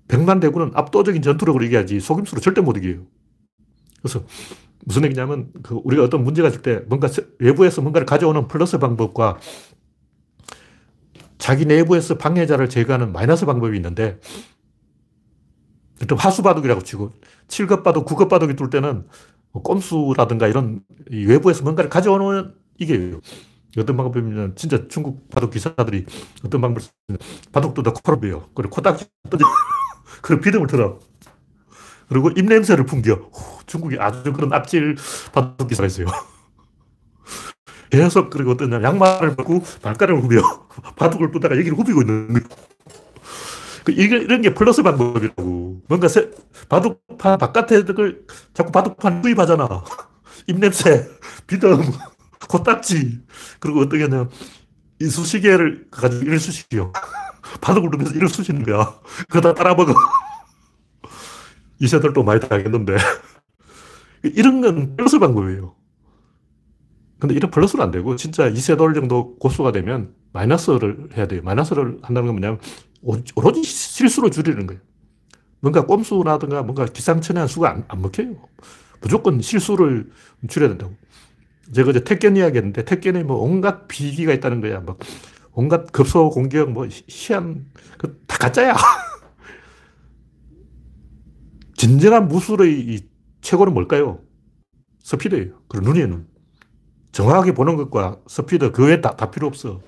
백만 0.06 0.38
대군은 0.38 0.70
압도적인 0.74 1.22
전투력으로 1.22 1.64
이겨야지 1.64 1.98
속임수로 1.98 2.40
절대 2.40 2.60
못 2.60 2.76
이겨요. 2.76 3.06
그래서 4.00 4.24
무슨 4.84 5.04
얘기냐면 5.04 5.50
그 5.62 5.80
우리가 5.84 6.02
어떤 6.02 6.24
문제가 6.24 6.48
있을 6.48 6.62
때 6.62 6.82
뭔가 6.88 7.08
외부에서 7.38 7.80
뭔가를 7.82 8.06
가져오는 8.06 8.48
플러스 8.48 8.78
방법과 8.78 9.38
자기 11.38 11.66
내부에서 11.66 12.16
방해자를 12.16 12.68
제거하는 12.68 13.12
마이너스 13.12 13.46
방법이 13.46 13.76
있는데 13.76 14.18
일단 16.00 16.18
하수바둑이라고 16.18 16.82
치고 16.82 17.12
7급 17.48 17.82
바둑, 17.82 18.06
9급 18.06 18.28
바둑이 18.28 18.56
뚫 18.56 18.70
때는 18.70 19.06
뭐 19.52 19.62
꼼수라든가 19.62 20.48
이런 20.48 20.80
외부에서 21.10 21.62
뭔가를 21.62 21.88
가져오는 21.88 22.52
이게 22.78 23.12
어떤 23.78 23.96
방법이면 23.96 24.56
진짜 24.56 24.86
중국 24.88 25.28
바둑 25.30 25.50
기사들이 25.50 26.06
어떤 26.44 26.60
방법을 26.60 26.82
쓰면 26.82 27.18
바둑도 27.52 27.82
다 27.82 27.92
코로 27.92 28.20
베요. 28.20 28.48
그리고 28.54 28.74
코딱지. 28.74 29.06
그리고 30.22 30.42
비듬을 30.42 30.66
들어. 30.66 30.98
그리고 32.08 32.30
입냄새를 32.30 32.84
풍겨. 32.86 33.30
중국이 33.66 33.96
아주 33.98 34.32
그런 34.32 34.52
앞질 34.52 34.96
바둑 35.32 35.68
기사가 35.68 35.86
있어요. 35.86 36.06
계속 37.90 38.30
그리고 38.30 38.52
어떤 38.52 38.72
양말을 38.82 39.36
벗고 39.36 39.62
발가락을 39.82 40.22
후벼 40.22 40.40
바둑을 40.96 41.30
뿌다가 41.30 41.56
여기를 41.56 41.78
후비고 41.78 42.02
있는 42.02 42.28
거예요. 42.34 42.46
그 43.84 43.92
이런 43.92 44.42
게 44.42 44.54
플러스 44.54 44.82
방법이라고. 44.82 45.82
뭔가 45.88 46.08
세, 46.08 46.30
바둑판 46.68 47.38
바깥에 47.38 47.84
걸 47.84 48.22
자꾸 48.54 48.72
바둑판 48.72 49.22
구입하잖아. 49.22 49.84
입냄새, 50.48 51.08
비듬, 51.46 51.82
코딱지. 52.48 53.20
그리고 53.60 53.80
어떻게 53.80 54.04
하냐. 54.04 54.28
이 55.00 55.06
수시개를 55.06 55.86
가지고 55.90 56.38
수시요. 56.38 56.92
바둑을 57.60 57.90
누면서 57.90 58.14
이를 58.14 58.28
수시는 58.28 58.64
거야. 58.64 58.98
그거 59.28 59.40
다 59.40 59.54
따라 59.54 59.74
먹어. 59.74 59.94
이세들도 61.80 62.22
많이 62.22 62.40
당했는데. 62.40 62.96
이런 64.22 64.60
건 64.60 64.96
플러스 64.96 65.18
방법이에요. 65.18 65.74
근데 67.18 67.34
이런 67.34 67.50
플러스는 67.50 67.84
안 67.84 67.90
되고, 67.90 68.16
진짜 68.16 68.48
이세돌 68.48 68.94
정도 68.94 69.36
고수가 69.36 69.72
되면 69.72 70.14
마이너스를 70.32 71.10
해야 71.16 71.26
돼요. 71.26 71.42
마이너스를 71.42 71.98
한다는 72.02 72.26
건 72.26 72.36
뭐냐면, 72.40 72.58
오로지 73.34 73.62
실수로 73.62 74.30
줄이는 74.30 74.66
거예요. 74.66 74.80
뭔가 75.60 75.86
꼼수라든가 75.86 76.62
뭔가 76.62 76.84
기상천외한 76.84 77.48
수가 77.48 77.70
안, 77.70 77.84
안 77.88 78.02
먹혀요. 78.02 78.34
무조건 79.00 79.40
실수를 79.40 80.10
줄여야 80.48 80.70
된다고. 80.70 80.94
제가 81.72 81.90
이제 81.90 82.04
택견 82.04 82.36
이야기 82.36 82.58
했는데, 82.58 82.84
택견에 82.84 83.22
뭐 83.22 83.36
온갖 83.36 83.88
비기가 83.88 84.32
있다는 84.34 84.60
거야. 84.60 84.80
막 84.80 84.98
온갖 85.52 85.92
급소 85.92 86.28
공격, 86.28 86.72
뭐 86.72 86.86
희한, 87.08 87.66
그 87.96 88.22
다 88.22 88.38
가짜야. 88.38 88.74
진정한 91.84 92.28
무술의 92.28 92.98
최고는 93.42 93.74
뭘까요? 93.74 94.20
스피드예요. 95.02 95.52
그리고 95.68 95.84
눈이에요, 95.84 96.06
눈. 96.06 96.26
정확하게 97.12 97.52
보는 97.52 97.76
것과 97.76 98.20
스피드, 98.26 98.72
그 98.72 98.86
외에 98.86 99.02
다, 99.02 99.14
다 99.16 99.30
필요 99.30 99.46
없어. 99.46 99.82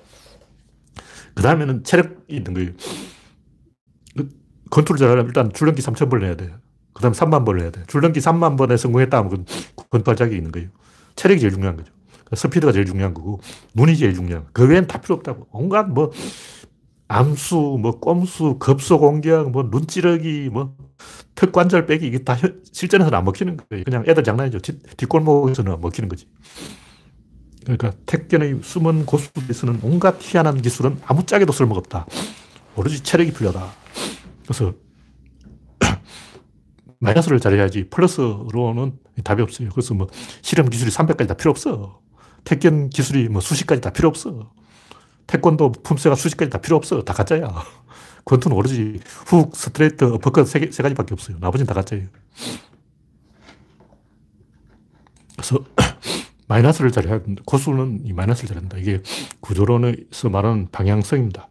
그 1.33 1.41
다음에는 1.41 1.83
체력이 1.83 2.15
있는 2.29 2.53
거예요. 2.53 2.69
그 4.15 4.29
컨트롤 4.69 4.99
잘하려면 4.99 5.25
일단 5.25 5.51
줄넘기 5.51 5.81
3,000번 5.81 6.21
해야 6.21 6.35
돼. 6.35 6.53
그 6.93 7.01
다음에 7.01 7.15
3만 7.15 7.43
번을 7.43 7.61
해야 7.61 7.71
돼. 7.71 7.83
줄넘기 7.87 8.19
3만 8.19 8.59
번에 8.59 8.77
성공했다 8.77 9.17
하면 9.17 9.29
그건 9.31 9.45
권발작이 9.89 10.35
있는 10.35 10.51
거예요. 10.51 10.69
체력이 11.15 11.39
제일 11.39 11.51
중요한 11.51 11.77
거죠. 11.77 11.91
그러니까 12.11 12.35
스피드가 12.35 12.73
제일 12.73 12.85
중요한 12.85 13.15
거고, 13.15 13.39
눈이 13.73 13.97
제일 13.97 14.13
중요한 14.13 14.43
거. 14.43 14.49
그 14.53 14.67
외엔 14.67 14.85
다 14.85 15.01
필요 15.01 15.15
없다고. 15.15 15.47
온갖 15.49 15.89
뭐, 15.89 16.11
암수, 17.07 17.79
뭐, 17.81 17.99
꼼수, 17.99 18.57
급소 18.59 18.99
공격, 18.99 19.51
뭐, 19.51 19.63
눈찌르기, 19.63 20.49
뭐, 20.51 20.75
턱관절 21.35 21.85
빼기, 21.85 22.07
이게 22.07 22.19
다 22.19 22.37
실전에서는 22.71 23.17
안 23.17 23.23
먹히는 23.23 23.57
거예요. 23.57 23.83
그냥 23.85 24.03
애들 24.07 24.23
장난이죠. 24.23 24.59
뒷 24.59 25.07
골목에서는 25.07 25.71
안 25.71 25.81
먹히는 25.81 26.09
거지. 26.09 26.27
그러니까 27.63 27.91
택견의 28.05 28.61
숨은 28.63 29.05
고수들이 29.05 29.53
쓰는 29.53 29.79
온갖 29.83 30.15
희한한 30.19 30.61
기술은 30.61 31.01
아무짝에도 31.05 31.51
쓸모가 31.51 31.79
없다. 31.79 32.05
오로지 32.77 33.03
체력이 33.03 33.33
필요하다. 33.33 33.69
그래서 34.43 34.73
마이너스를 36.99 37.41
잘해야지 37.41 37.89
플러스로는 37.89 38.93
답이 39.23 39.41
없어요. 39.41 39.69
그래서 39.69 39.93
뭐 39.93 40.07
실험 40.41 40.69
기술이 40.69 40.91
300까지 40.91 41.27
다 41.27 41.33
필요 41.33 41.51
없어. 41.51 41.99
택견 42.45 42.89
기술이 42.89 43.27
뭐 43.27 43.41
수십까지 43.41 43.81
다 43.81 43.89
필요 43.89 44.07
없어. 44.07 44.53
태권도 45.27 45.71
품새가 45.83 46.15
수십까지 46.15 46.49
다 46.49 46.57
필요 46.59 46.75
없어. 46.77 47.03
다 47.03 47.13
가짜야. 47.13 47.47
권투는 48.25 48.57
오로지 48.57 48.99
훅, 49.27 49.55
스트레이트, 49.55 50.03
어퍼컷 50.05 50.47
세, 50.47 50.69
세 50.71 50.83
가지밖에 50.83 51.13
없어요. 51.13 51.37
나머지는 51.39 51.67
다 51.67 51.73
가짜예요. 51.73 52.07
그래서 55.35 55.59
마이너스를 56.47 56.91
잘해야 56.91 57.21
된다. 57.21 57.41
고수는 57.45 58.01
이 58.05 58.13
마이너스를 58.13 58.47
잘한다. 58.49 58.77
이게 58.77 59.01
구조론에서 59.41 60.29
말하는 60.29 60.67
방향성입니다. 60.71 61.49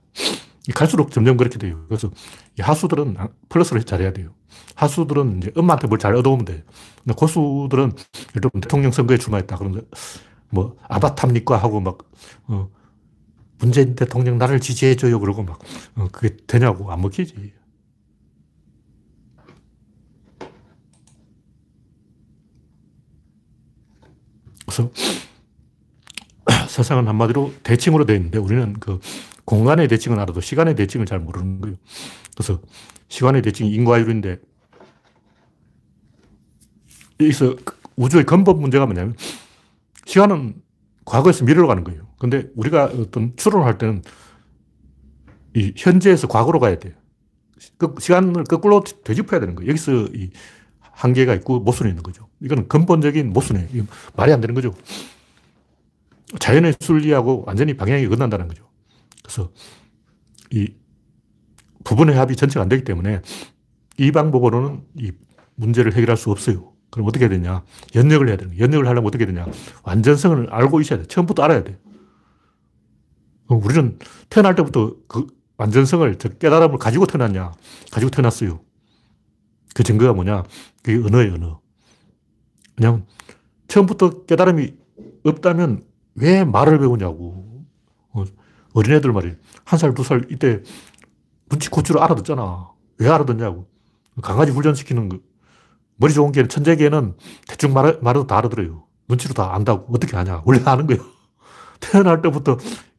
갈수록 0.75 1.12
점점 1.12 1.37
그렇게 1.37 1.59
돼요. 1.59 1.85
그래서 1.89 2.11
이 2.59 2.62
하수들은 2.62 3.17
플러스를 3.49 3.85
잘해야 3.85 4.12
돼요. 4.12 4.31
하수들은 4.75 5.39
이제 5.39 5.53
엄마한테 5.57 5.87
뭘 5.87 5.99
잘 5.99 6.15
얻어오면 6.17 6.45
돼. 6.45 6.65
근데 7.05 7.15
고수들은 7.17 7.93
예를 8.31 8.51
들면 8.51 8.61
대통령 8.62 8.91
선거에 8.91 9.17
출마했다. 9.19 9.57
그러면 9.57 9.87
뭐 10.51 10.77
아바타입니까? 10.89 11.57
하고 11.57 11.81
막, 11.81 11.99
어, 12.49 12.69
문재인 13.59 13.95
대통령 13.95 14.38
나를 14.38 14.61
지지해줘요. 14.61 15.19
그러고 15.21 15.42
막, 15.42 15.59
어, 15.97 16.09
그게 16.12 16.37
되냐고 16.47 16.90
안 16.92 17.01
먹히지. 17.01 17.53
그래서 24.66 24.90
세상은 26.69 27.09
한마디로 27.09 27.55
대칭으로 27.62 28.05
되어 28.05 28.16
있는데 28.16 28.38
우리는 28.38 28.75
그 28.75 29.01
공간의 29.45 29.88
대칭은 29.88 30.19
알아도 30.19 30.40
시간의 30.40 30.75
대칭을 30.75 31.07
잘 31.07 31.21
모르는 31.21 31.61
거예요. 31.61 31.77
그래서 32.37 32.61
시간의 33.09 33.42
대칭이 33.42 33.73
인과율인데 33.73 34.38
여기서 37.21 37.57
우주의 37.97 38.25
근본 38.25 38.61
문제가 38.61 38.85
뭐냐면 38.85 39.16
시간은 40.05 40.61
과거에서 41.05 41.45
미래로 41.45 41.66
가는 41.66 41.85
거예요. 41.85 42.06
근데 42.18 42.48
우리가 42.55 42.85
어떤 42.85 43.35
추론을 43.37 43.66
할 43.66 43.79
때는 43.79 44.02
이 45.55 45.72
현재에서 45.76 46.29
과거로 46.29 46.61
가야 46.61 46.79
돼요. 46.79 46.94
그 47.79 47.94
시간을 47.98 48.44
거꾸로 48.44 48.83
되짚어야 48.83 49.40
되는 49.40 49.55
거예요. 49.55 49.70
여기서 49.70 50.07
이 50.14 50.31
한계가 50.81 51.35
있고 51.35 51.61
모순이 51.61 51.90
있는 51.90 52.02
거죠. 52.02 52.29
이건 52.40 52.68
근본적인 52.68 53.33
모순이에요. 53.33 53.87
말이 54.16 54.33
안 54.33 54.40
되는 54.40 54.55
거죠. 54.55 54.74
자연의 56.38 56.74
순리하고 56.81 57.44
완전히 57.46 57.76
방향이 57.76 58.05
어긋난다는 58.07 58.48
거죠. 58.48 58.68
그래서 59.22 59.50
이 60.50 60.72
부분의 61.85 62.16
합이 62.16 62.37
전체가 62.37 62.62
안 62.62 62.68
되기 62.68 62.85
때문에 62.85 63.20
이 63.98 64.12
방법으로는 64.12 64.83
이 64.96 65.12
문제를 65.55 65.94
해결할 65.94 66.16
수 66.16 66.31
없어요. 66.31 66.72
그럼 66.90 67.07
어떻게 67.09 67.26
해야 67.26 67.31
되냐? 67.31 67.62
연역을 67.94 68.29
해야 68.29 68.37
되는 68.37 68.52
거예요. 68.52 68.64
연역을 68.64 68.87
하려면 68.87 69.09
어떻게 69.09 69.26
되냐? 69.26 69.46
완전성을 69.83 70.48
알고 70.50 70.81
있어야 70.81 71.00
돼. 71.00 71.07
처음부터 71.07 71.42
알아야 71.42 71.62
돼. 71.62 71.79
우리는 73.49 73.99
태어날 74.29 74.55
때부터 74.55 74.95
그 75.07 75.27
완전성을, 75.57 76.17
깨달음을 76.19 76.79
가지고 76.79 77.07
태어났냐? 77.07 77.53
가지고 77.91 78.11
태어났어요. 78.11 78.61
그 79.75 79.83
증거가 79.83 80.13
뭐냐? 80.13 80.45
그게 80.83 81.05
언어예요, 81.07 81.35
언어. 81.35 81.61
그냥 82.75 83.07
처음부터 83.69 84.25
깨달음이 84.25 84.75
없다면 85.25 85.85
왜 86.15 86.45
말을 86.45 86.79
배우냐고. 86.79 87.65
어, 88.13 88.25
어린애들 88.75 89.13
말이에요. 89.13 89.37
한 89.65 89.79
살, 89.79 89.95
두 89.95 90.03
살, 90.03 90.27
이때 90.31 90.63
눈치 91.49 91.69
고추를 91.71 92.03
알아듣잖아. 92.03 92.71
왜 92.99 93.09
알아듣냐고. 93.09 93.67
강아지 94.23 94.53
훈련시키는 94.53 95.09
거. 95.09 95.19
머리 95.97 96.13
좋은 96.13 96.33
개는, 96.33 96.49
천재 96.49 96.77
개는 96.77 97.15
대충 97.49 97.73
말, 97.73 97.99
말해도 98.03 98.27
다 98.27 98.39
알아들어요. 98.39 98.85
눈치로 99.09 99.35
다 99.35 99.55
안다고. 99.55 99.95
어떻게 99.95 100.17
아냐. 100.17 100.43
원래 100.45 100.63
아는 100.65 100.87
거예요. 100.87 101.03
태어날 101.81 102.23
때부터 102.23 102.59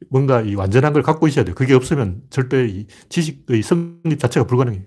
뭔가 0.09 0.41
이 0.41 0.55
완전한 0.55 0.93
걸 0.93 1.03
갖고 1.03 1.27
있어야 1.27 1.45
돼요. 1.45 1.55
그게 1.55 1.73
없으면 1.73 2.21
절대 2.29 2.65
이 2.67 2.87
지식의 3.09 3.61
성립 3.63 4.19
자체가 4.19 4.47
불가능해요. 4.47 4.83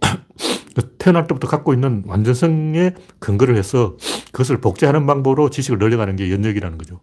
태어날 0.98 1.26
때부터 1.26 1.48
갖고 1.48 1.74
있는 1.74 2.02
완전성에 2.06 2.94
근거를 3.18 3.56
해서 3.56 3.96
그것을 4.32 4.60
복제하는 4.60 5.06
방법으로 5.06 5.50
지식을 5.50 5.78
늘려가는 5.78 6.16
게 6.16 6.30
연역이라는 6.30 6.78
거죠. 6.78 7.00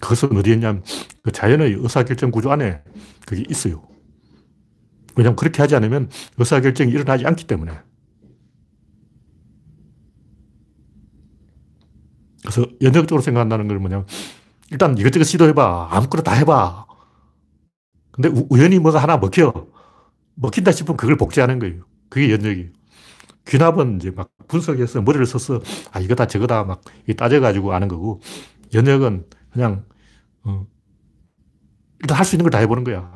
그것은 0.00 0.36
어디에 0.36 0.54
있냐면 0.54 0.82
그 1.22 1.30
자연의 1.30 1.74
의사결정 1.78 2.32
구조 2.32 2.50
안에 2.50 2.82
그게 3.24 3.44
있어요. 3.48 3.91
왜냐하면 5.16 5.36
그렇게 5.36 5.62
하지 5.62 5.76
않으면 5.76 6.10
의사결정이 6.38 6.90
일어나지 6.92 7.26
않기 7.26 7.46
때문에. 7.46 7.72
그래서 12.42 12.66
연역적으로 12.80 13.20
생각한다는 13.22 13.68
건 13.68 13.78
뭐냐면 13.80 14.06
일단 14.70 14.96
이것저것 14.98 15.24
시도해봐. 15.24 15.88
아무거나 15.92 16.22
다 16.22 16.32
해봐. 16.34 16.86
근데 18.12 18.28
우 18.28 18.46
연히 18.58 18.78
뭐가 18.78 18.98
하나 19.02 19.16
먹혀. 19.16 19.52
먹힌다 20.36 20.72
싶으면 20.72 20.96
그걸 20.96 21.16
복제하는 21.16 21.58
거예요. 21.58 21.84
그게 22.10 22.30
연역이에요. 22.32 22.70
귀납은 23.48 23.96
이제 23.98 24.10
막 24.12 24.30
분석해서 24.48 25.02
머리를 25.02 25.26
써서 25.26 25.60
아, 25.92 26.00
이거다 26.00 26.26
저거다 26.28 26.64
막 26.64 26.82
따져가지고 27.16 27.74
아는 27.74 27.88
거고 27.88 28.20
연역은 28.74 29.26
그냥 29.52 29.84
어, 30.44 30.66
일단 32.00 32.18
할 32.18 32.24
수 32.24 32.34
있는 32.36 32.44
걸 32.44 32.50
다 32.50 32.58
해보는 32.58 32.84
거야. 32.84 33.11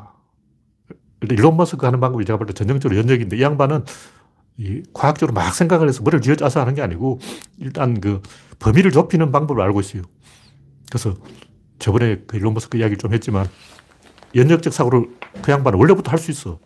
일론 1.22 1.56
머스크 1.56 1.84
하는 1.86 2.00
방법이 2.00 2.24
제가 2.24 2.36
볼 2.38 2.46
때 2.46 2.52
전형적으로 2.52 2.98
연역인데 2.98 3.38
이 3.38 3.42
양반은 3.42 3.84
이 4.58 4.82
과학적으로 4.92 5.34
막 5.34 5.54
생각을 5.54 5.88
해서 5.88 6.02
머리를 6.02 6.22
쥐어짜서 6.22 6.60
하는 6.60 6.74
게 6.74 6.82
아니고 6.82 7.20
일단 7.58 8.00
그 8.00 8.22
범위를 8.58 8.90
좁히는 8.92 9.32
방법을 9.32 9.62
알고 9.62 9.80
있어요. 9.80 10.02
그래서 10.88 11.14
저번에 11.78 12.22
그 12.26 12.36
일론 12.36 12.54
머스크 12.54 12.78
이야기를 12.78 12.98
좀 12.98 13.12
했지만 13.12 13.48
연역적 14.34 14.72
사고를 14.72 15.06
그 15.42 15.52
양반은 15.52 15.78
원래부터 15.78 16.10
할 16.10 16.18
수 16.18 16.30
있어. 16.30 16.58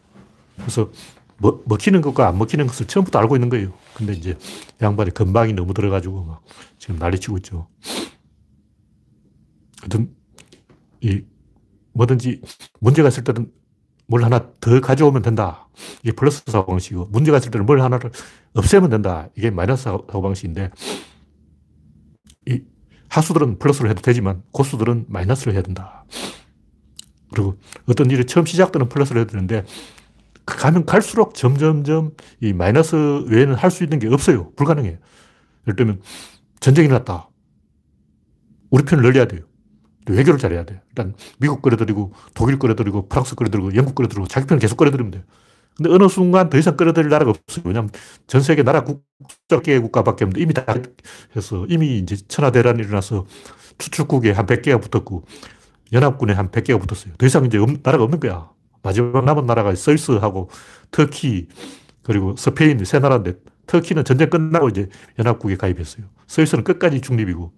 그래서 0.56 0.90
먹, 1.38 1.64
먹히는 1.66 2.00
것과 2.02 2.28
안 2.28 2.38
먹히는 2.38 2.66
것을 2.66 2.86
처음부터 2.86 3.18
알고 3.18 3.36
있는 3.36 3.48
거예요. 3.48 3.72
근데 3.94 4.12
이제 4.12 4.36
양반이 4.82 5.12
건방이 5.12 5.52
너무 5.54 5.74
들어가지고 5.74 6.24
막 6.24 6.42
지금 6.78 6.96
난리치고 6.96 7.38
있죠. 7.38 7.68
하여튼, 9.80 10.14
이, 11.00 11.22
뭐든지 11.92 12.42
문제가 12.80 13.08
있을 13.08 13.24
때는 13.24 13.50
뭘 14.10 14.24
하나 14.24 14.50
더 14.60 14.80
가져오면 14.80 15.22
된다. 15.22 15.68
이게 16.02 16.10
플러스 16.10 16.42
사고방식이고, 16.44 17.06
문제가 17.12 17.38
있을 17.38 17.52
때는 17.52 17.64
뭘 17.64 17.80
하나를 17.80 18.10
없애면 18.54 18.90
된다. 18.90 19.28
이게 19.36 19.50
마이너스 19.50 19.84
사고방식인데, 19.84 20.70
이 22.48 22.62
하수들은 23.08 23.60
플러스를 23.60 23.88
해도 23.88 24.02
되지만, 24.02 24.42
고수들은 24.50 25.06
마이너스를 25.08 25.54
해야 25.54 25.62
된다. 25.62 26.04
그리고 27.32 27.56
어떤 27.86 28.10
일이 28.10 28.26
처음 28.26 28.44
시작되는 28.46 28.88
플러스를 28.88 29.20
해야 29.20 29.26
되는데, 29.28 29.64
가면 30.44 30.86
갈수록 30.86 31.34
점점점 31.34 32.10
이 32.40 32.52
마이너스 32.52 32.96
외에는 33.28 33.54
할 33.54 33.70
수 33.70 33.84
있는 33.84 34.00
게 34.00 34.08
없어요. 34.08 34.50
불가능해요. 34.56 34.98
예를 35.68 35.76
들면, 35.76 36.02
전쟁이 36.58 36.88
났다. 36.88 37.28
우리 38.70 38.84
편을 38.84 39.04
늘려야 39.04 39.26
돼요. 39.26 39.42
외교를 40.12 40.38
잘해야 40.38 40.64
돼. 40.64 40.80
일단 40.88 41.14
미국 41.38 41.62
끌어들이고 41.62 42.12
독일 42.34 42.58
끌어들이고 42.58 43.08
프랑스 43.08 43.34
끌어들이고 43.34 43.74
영국 43.74 43.94
끌어들이고 43.94 44.26
자기 44.26 44.46
편을 44.46 44.60
계속 44.60 44.76
끌어들이면 44.76 45.10
돼. 45.10 45.24
근데 45.76 45.90
어느 45.90 46.08
순간 46.08 46.50
더 46.50 46.58
이상 46.58 46.76
끌어들일 46.76 47.08
나라가 47.08 47.30
없어요. 47.30 47.62
왜냐하면 47.64 47.90
전 48.26 48.42
세계 48.42 48.62
나라 48.62 48.84
국적계 48.84 49.78
국가밖에 49.78 50.24
없는데 50.24 50.42
이미 50.42 50.52
다 50.52 50.64
해서 51.36 51.64
이미 51.68 51.98
이제 51.98 52.16
천하대란이 52.16 52.80
일어나서 52.80 53.26
추축국에 53.78 54.32
한 54.32 54.46
100개가 54.46 54.80
붙었고 54.82 55.24
연합군에 55.92 56.32
한 56.34 56.50
100개가 56.50 56.80
붙었어요. 56.80 57.14
더 57.16 57.26
이상 57.26 57.46
이제 57.46 57.58
나라가 57.82 58.04
없는 58.04 58.20
거야. 58.20 58.50
마지막 58.82 59.24
남은 59.24 59.46
나라가 59.46 59.74
스위스하고 59.74 60.50
터키 60.90 61.48
그리고 62.02 62.34
스페인 62.36 62.84
세 62.84 62.98
나라인데 62.98 63.34
터키는 63.66 64.04
전쟁 64.04 64.30
끝나고 64.30 64.68
이제 64.68 64.88
연합국에 65.18 65.56
가입했어요. 65.56 66.06
스위스는 66.26 66.64
끝까지 66.64 67.00
중립이고 67.00 67.52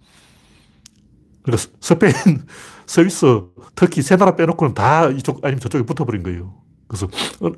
그러니까 1.43 1.69
스페인, 1.81 2.13
스위스, 2.87 3.27
터키 3.75 4.03
세 4.03 4.17
나라 4.17 4.37
빼놓고는 4.37 4.75
다 4.75 5.09
이쪽 5.09 5.45
아니면 5.45 5.61
저쪽에 5.61 5.85
붙어버린 5.85 6.23
거예요. 6.23 6.63
그래서 6.87 7.07
어, 7.41 7.53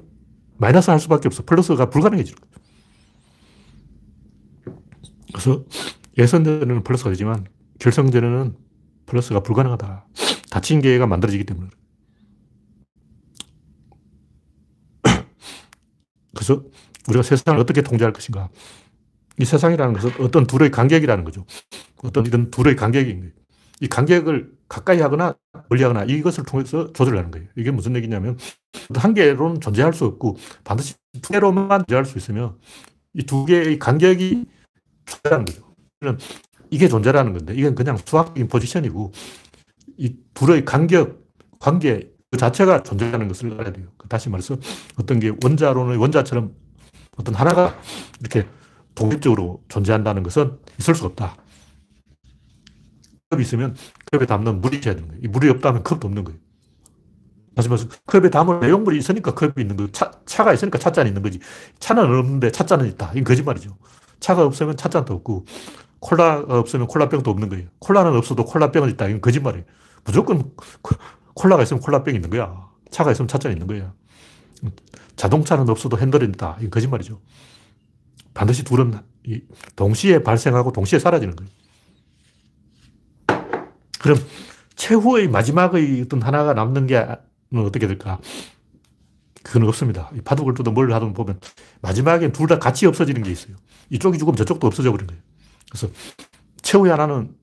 마이너스 0.56 0.90
할 0.90 1.00
수밖에 1.00 1.28
없어. 1.28 1.44
플러스가 1.44 1.90
불가능해지는 1.90 2.38
거예요. 2.40 2.54
그래서 5.32 5.64
예선전에는 6.16 6.84
플러스가 6.84 7.10
되지만 7.10 7.46
결성전에는 7.80 8.56
플러스가 9.06 9.40
불가능하다. 9.40 10.06
닫힌 10.50 10.80
계가 10.80 11.06
만들어지기 11.06 11.44
때문에. 11.44 11.70
그래서 16.34 16.62
우리가 17.08 17.22
세상을 17.22 17.58
어떻게 17.58 17.82
통제할 17.82 18.12
것인가. 18.12 18.48
이 19.40 19.44
세상이라는 19.44 19.94
것은 19.94 20.24
어떤 20.24 20.46
둘의 20.46 20.70
간격이라는 20.70 21.24
거죠. 21.24 21.44
어떤 22.04 22.24
이런 22.26 22.50
둘의 22.50 22.76
간격인 22.76 23.18
거예요. 23.18 23.32
이 23.80 23.88
간격을 23.88 24.52
가까이 24.68 25.00
하거나 25.00 25.34
멀리 25.68 25.82
하거나 25.82 26.04
이것을 26.04 26.44
통해서 26.44 26.92
조절하는 26.92 27.30
거예요. 27.30 27.48
이게 27.56 27.70
무슨 27.70 27.94
얘기냐면 27.96 28.38
한 28.94 29.14
개로는 29.14 29.60
존재할 29.60 29.92
수 29.92 30.04
없고 30.04 30.36
반드시 30.64 30.94
두 31.22 31.32
개로만 31.32 31.80
존재할 31.80 32.04
수 32.04 32.18
있으면 32.18 32.56
이두 33.12 33.44
개의 33.44 33.78
간격이 33.78 34.46
존재하는 35.06 35.44
거죠. 35.44 36.18
이게 36.70 36.88
존재라는 36.88 37.32
건데 37.32 37.54
이건 37.54 37.74
그냥 37.74 37.96
수학적인 38.04 38.48
포지션이고 38.48 39.12
이 39.96 40.16
둘의 40.34 40.64
간격, 40.64 41.22
관계 41.60 42.10
그 42.30 42.38
자체가 42.38 42.82
존재하는 42.82 43.28
것을 43.28 43.52
알아야 43.52 43.72
돼요. 43.72 43.86
다시 44.08 44.28
말해서 44.28 44.56
어떤 44.98 45.20
게 45.20 45.32
원자로는 45.42 45.98
원자처럼 45.98 46.52
어떤 47.16 47.34
하나가 47.34 47.78
이렇게 48.20 48.46
독립적으로 48.96 49.62
존재한다는 49.68 50.22
것은 50.24 50.58
있을 50.80 50.94
수 50.94 51.06
없다. 51.06 51.36
컵이 53.34 53.42
있으면 53.42 53.76
컵에 54.12 54.26
담는 54.26 54.60
물이 54.60 54.78
있어야 54.78 54.94
되는 54.94 55.08
거예요. 55.08 55.22
이 55.24 55.28
물이 55.28 55.48
없다면 55.50 55.82
컵도 55.82 56.06
없는 56.06 56.24
거예요. 56.24 56.38
다시 57.54 57.68
말해서 57.68 57.88
컵에 58.06 58.30
담을 58.30 58.60
내용물이 58.60 58.98
있으니까 58.98 59.34
컵이 59.34 59.52
있는 59.58 59.76
거예요. 59.76 59.92
차, 59.92 60.10
차가 60.26 60.52
있으니까 60.52 60.78
찻잔이 60.78 61.08
있는 61.08 61.22
거지. 61.22 61.40
차는 61.78 62.02
없는데 62.02 62.50
찻잔은 62.50 62.86
있다. 62.88 63.10
이건 63.12 63.24
거짓말이죠. 63.24 63.76
차가 64.20 64.44
없으면 64.44 64.76
찻잔도 64.76 65.14
없고 65.14 65.44
콜라가 66.00 66.58
없으면 66.58 66.86
콜라병도 66.86 67.30
없는 67.30 67.48
거예요. 67.48 67.66
콜라는 67.78 68.16
없어도 68.16 68.44
콜라병은 68.44 68.90
있다. 68.90 69.08
이건 69.08 69.20
거짓말이에요. 69.20 69.64
무조건 70.04 70.52
콜라가 71.34 71.62
있으면 71.62 71.80
콜라병이 71.80 72.16
있는 72.16 72.30
거야. 72.30 72.68
차가 72.90 73.12
있으면 73.12 73.28
찻잔이 73.28 73.54
있는 73.54 73.66
거야. 73.66 73.92
자동차는 75.16 75.68
없어도 75.68 75.98
핸들이 75.98 76.26
있다. 76.26 76.56
이건 76.58 76.70
거짓말이죠. 76.70 77.20
반드시 78.34 78.64
둘은 78.64 78.98
동시에 79.76 80.22
발생하고 80.24 80.72
동시에 80.72 80.98
사라지는 80.98 81.36
거예요. 81.36 81.50
그럼 84.04 84.18
최후의 84.76 85.28
마지막의 85.28 86.02
어떤 86.02 86.20
하나가 86.20 86.52
남는 86.52 86.86
게 86.86 87.06
어떻게 87.54 87.86
될까? 87.86 88.18
그건 89.42 89.66
없습니다. 89.66 90.10
바둑을 90.26 90.52
두든 90.52 90.74
뭘 90.74 90.92
하든 90.92 91.14
보면 91.14 91.40
마지막엔 91.80 92.32
둘다 92.32 92.58
같이 92.58 92.84
없어지는 92.84 93.22
게 93.22 93.30
있어요. 93.30 93.56
이쪽이 93.88 94.18
죽으면 94.18 94.36
저쪽도 94.36 94.66
없어져 94.66 94.90
버린 94.90 95.06
거예요. 95.06 95.22
그래서 95.70 95.88
최후의 96.60 96.90
하나는 96.90 97.34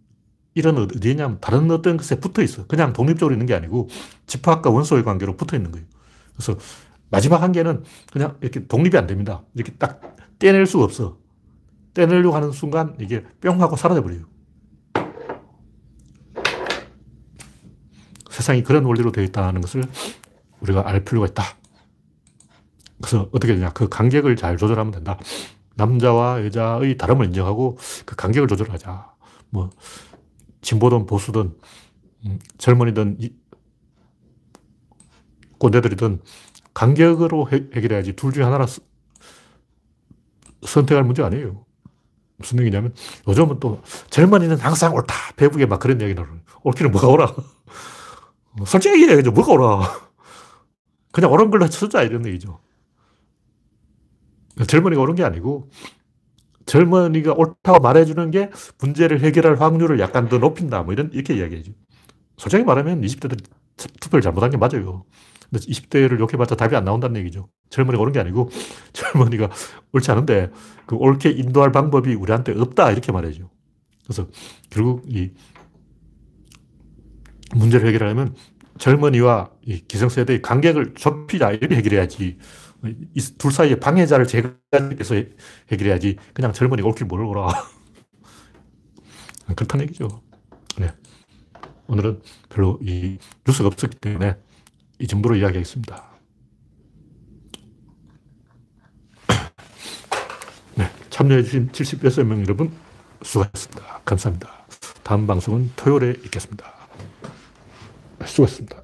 이런 0.54 0.78
어디냐면 0.78 1.40
다른 1.42 1.72
어떤 1.72 1.98
것에 1.98 2.20
붙어 2.20 2.44
있어. 2.44 2.68
그냥 2.68 2.94
독립적으로 2.94 3.34
있는 3.34 3.48
게 3.48 3.56
아니고 3.56 3.90
집합과 4.28 4.70
원소의 4.70 5.04
관계로 5.04 5.36
붙어 5.38 5.56
있는 5.58 5.72
거예요. 5.72 5.88
그래서 6.36 6.60
마지막 7.10 7.42
한 7.42 7.54
개는 7.54 7.84
그냥 8.14 8.38
이렇게 8.42 8.68
독립이 8.68 8.96
안 9.00 9.08
됩니다. 9.08 9.42
이렇게 9.56 9.72
딱 9.80 10.16
떼낼 10.38 10.68
수가 10.68 10.84
없어. 10.84 11.18
떼내려고 11.96 12.36
하는 12.36 12.52
순간 12.52 12.96
이게 13.00 13.24
뿅 13.42 13.60
하고 13.64 13.76
사라져 13.76 14.04
버려요. 14.04 14.30
세상이 18.32 18.64
그런 18.64 18.86
원리로 18.86 19.12
되어 19.12 19.24
있다는 19.26 19.62
것을 19.62 19.84
우리가 20.62 20.88
알 20.88 21.04
필요가 21.04 21.28
있다. 21.28 21.44
그래서 22.98 23.30
어떻게 23.32 23.54
되냐. 23.54 23.72
그 23.74 23.90
간격을 23.90 24.36
잘 24.36 24.58
조절하면 24.58 24.92
된다. 24.92 25.18
남자와 25.76 26.46
여자의 26.46 26.98
다름을 26.98 27.28
인정하고 27.28 27.78
그 28.06 28.16
간격을 28.16 28.48
조절하자. 28.48 29.12
뭐, 29.50 29.70
진보든 30.62 31.06
보수든, 31.08 31.54
음, 32.26 32.40
젊은이든, 32.58 33.18
꼰대들이든 35.58 36.22
간격으로 36.74 37.52
해, 37.52 37.70
결해야지 37.70 38.14
둘 38.14 38.32
중에 38.32 38.44
하나를 38.44 38.66
선택할 40.66 41.04
문제 41.04 41.24
아니에요. 41.24 41.66
무슨 42.38 42.60
얘기냐면 42.60 42.94
요즘은 43.28 43.60
또 43.60 43.82
젊은이는 44.10 44.58
항상 44.58 44.96
옳다. 44.96 45.14
배북에 45.36 45.66
막 45.66 45.80
그런 45.80 46.02
얘기 46.02 46.14
나오는 46.14 46.42
옳기는 46.64 46.92
뭐가 46.92 47.08
오라. 47.08 47.36
뭐 48.54 48.66
솔직히 48.66 49.02
얘기해. 49.02 49.22
뭐가 49.30 49.54
옳아. 49.54 49.82
그냥 51.12 51.32
옳은 51.32 51.50
걸로 51.50 51.68
쓰자. 51.68 52.04
이런 52.04 52.26
얘기죠. 52.26 52.60
젊은이가 54.68 55.02
옳은 55.02 55.16
게 55.16 55.24
아니고, 55.24 55.70
젊은이가 56.66 57.34
옳다고 57.34 57.80
말해주는 57.80 58.32
게 58.32 58.50
문제를 58.80 59.22
해결할 59.22 59.60
확률을 59.60 60.00
약간 60.00 60.30
더 60.30 60.38
높인다. 60.38 60.84
뭐 60.84 60.94
이런, 60.94 61.10
이렇게 61.14 61.36
이야기하죠. 61.36 61.72
솔직히 62.38 62.64
말하면 62.64 63.02
20대들이 63.02 63.44
투표를 64.00 64.22
잘못한 64.22 64.50
게 64.50 64.58
맞아요. 64.58 65.06
근데 65.50 65.66
20대를 65.66 66.20
욕해봤자 66.20 66.56
답이 66.56 66.76
안 66.76 66.86
나온다는 66.86 67.20
얘기죠. 67.22 67.50
젊은이가 67.70 68.02
옳은 68.02 68.14
게 68.14 68.20
아니고, 68.20 68.50
젊은이가 68.94 69.50
옳지 69.94 70.12
않은데, 70.12 70.52
그 70.86 70.96
옳게 70.96 71.32
인도할 71.32 71.72
방법이 71.72 72.14
우리한테 72.14 72.54
없다. 72.58 72.92
이렇게 72.92 73.12
말해죠. 73.12 73.50
그래서 74.04 74.28
결국 74.70 75.04
이 75.08 75.32
문제를 77.56 77.88
해결하려면 77.88 78.36
젊은이와 78.78 79.52
기성세대의 79.88 80.42
간격을 80.42 80.94
좁히자 80.96 81.52
이렇게 81.52 81.76
해결해야지. 81.76 82.38
이둘 83.14 83.52
사이에 83.52 83.76
방해자를 83.76 84.26
제거해서 84.26 85.16
해결해야지. 85.72 86.18
그냥 86.34 86.52
젊은이가 86.52 86.88
옳길 86.88 87.06
모르라. 87.06 87.48
그렇다는 89.56 89.86
얘기죠. 89.86 90.08
네. 90.78 90.92
오늘은 91.88 92.22
별로 92.50 92.80
이 92.82 93.18
뉴스가 93.46 93.68
없었기 93.68 93.98
때문에 93.98 94.36
이 95.00 95.08
정도로 95.08 95.36
이야기하겠습니다. 95.36 96.04
네. 100.76 100.90
참여해주신 101.10 101.72
76명 101.72 102.44
여러분 102.44 102.72
수고하셨습니다. 103.22 104.02
감사합니다. 104.06 104.66
다음 105.04 105.28
방송은 105.28 105.72
토요일에 105.76 106.12
있겠습니다 106.26 106.81
수고했습니다. 108.28 108.81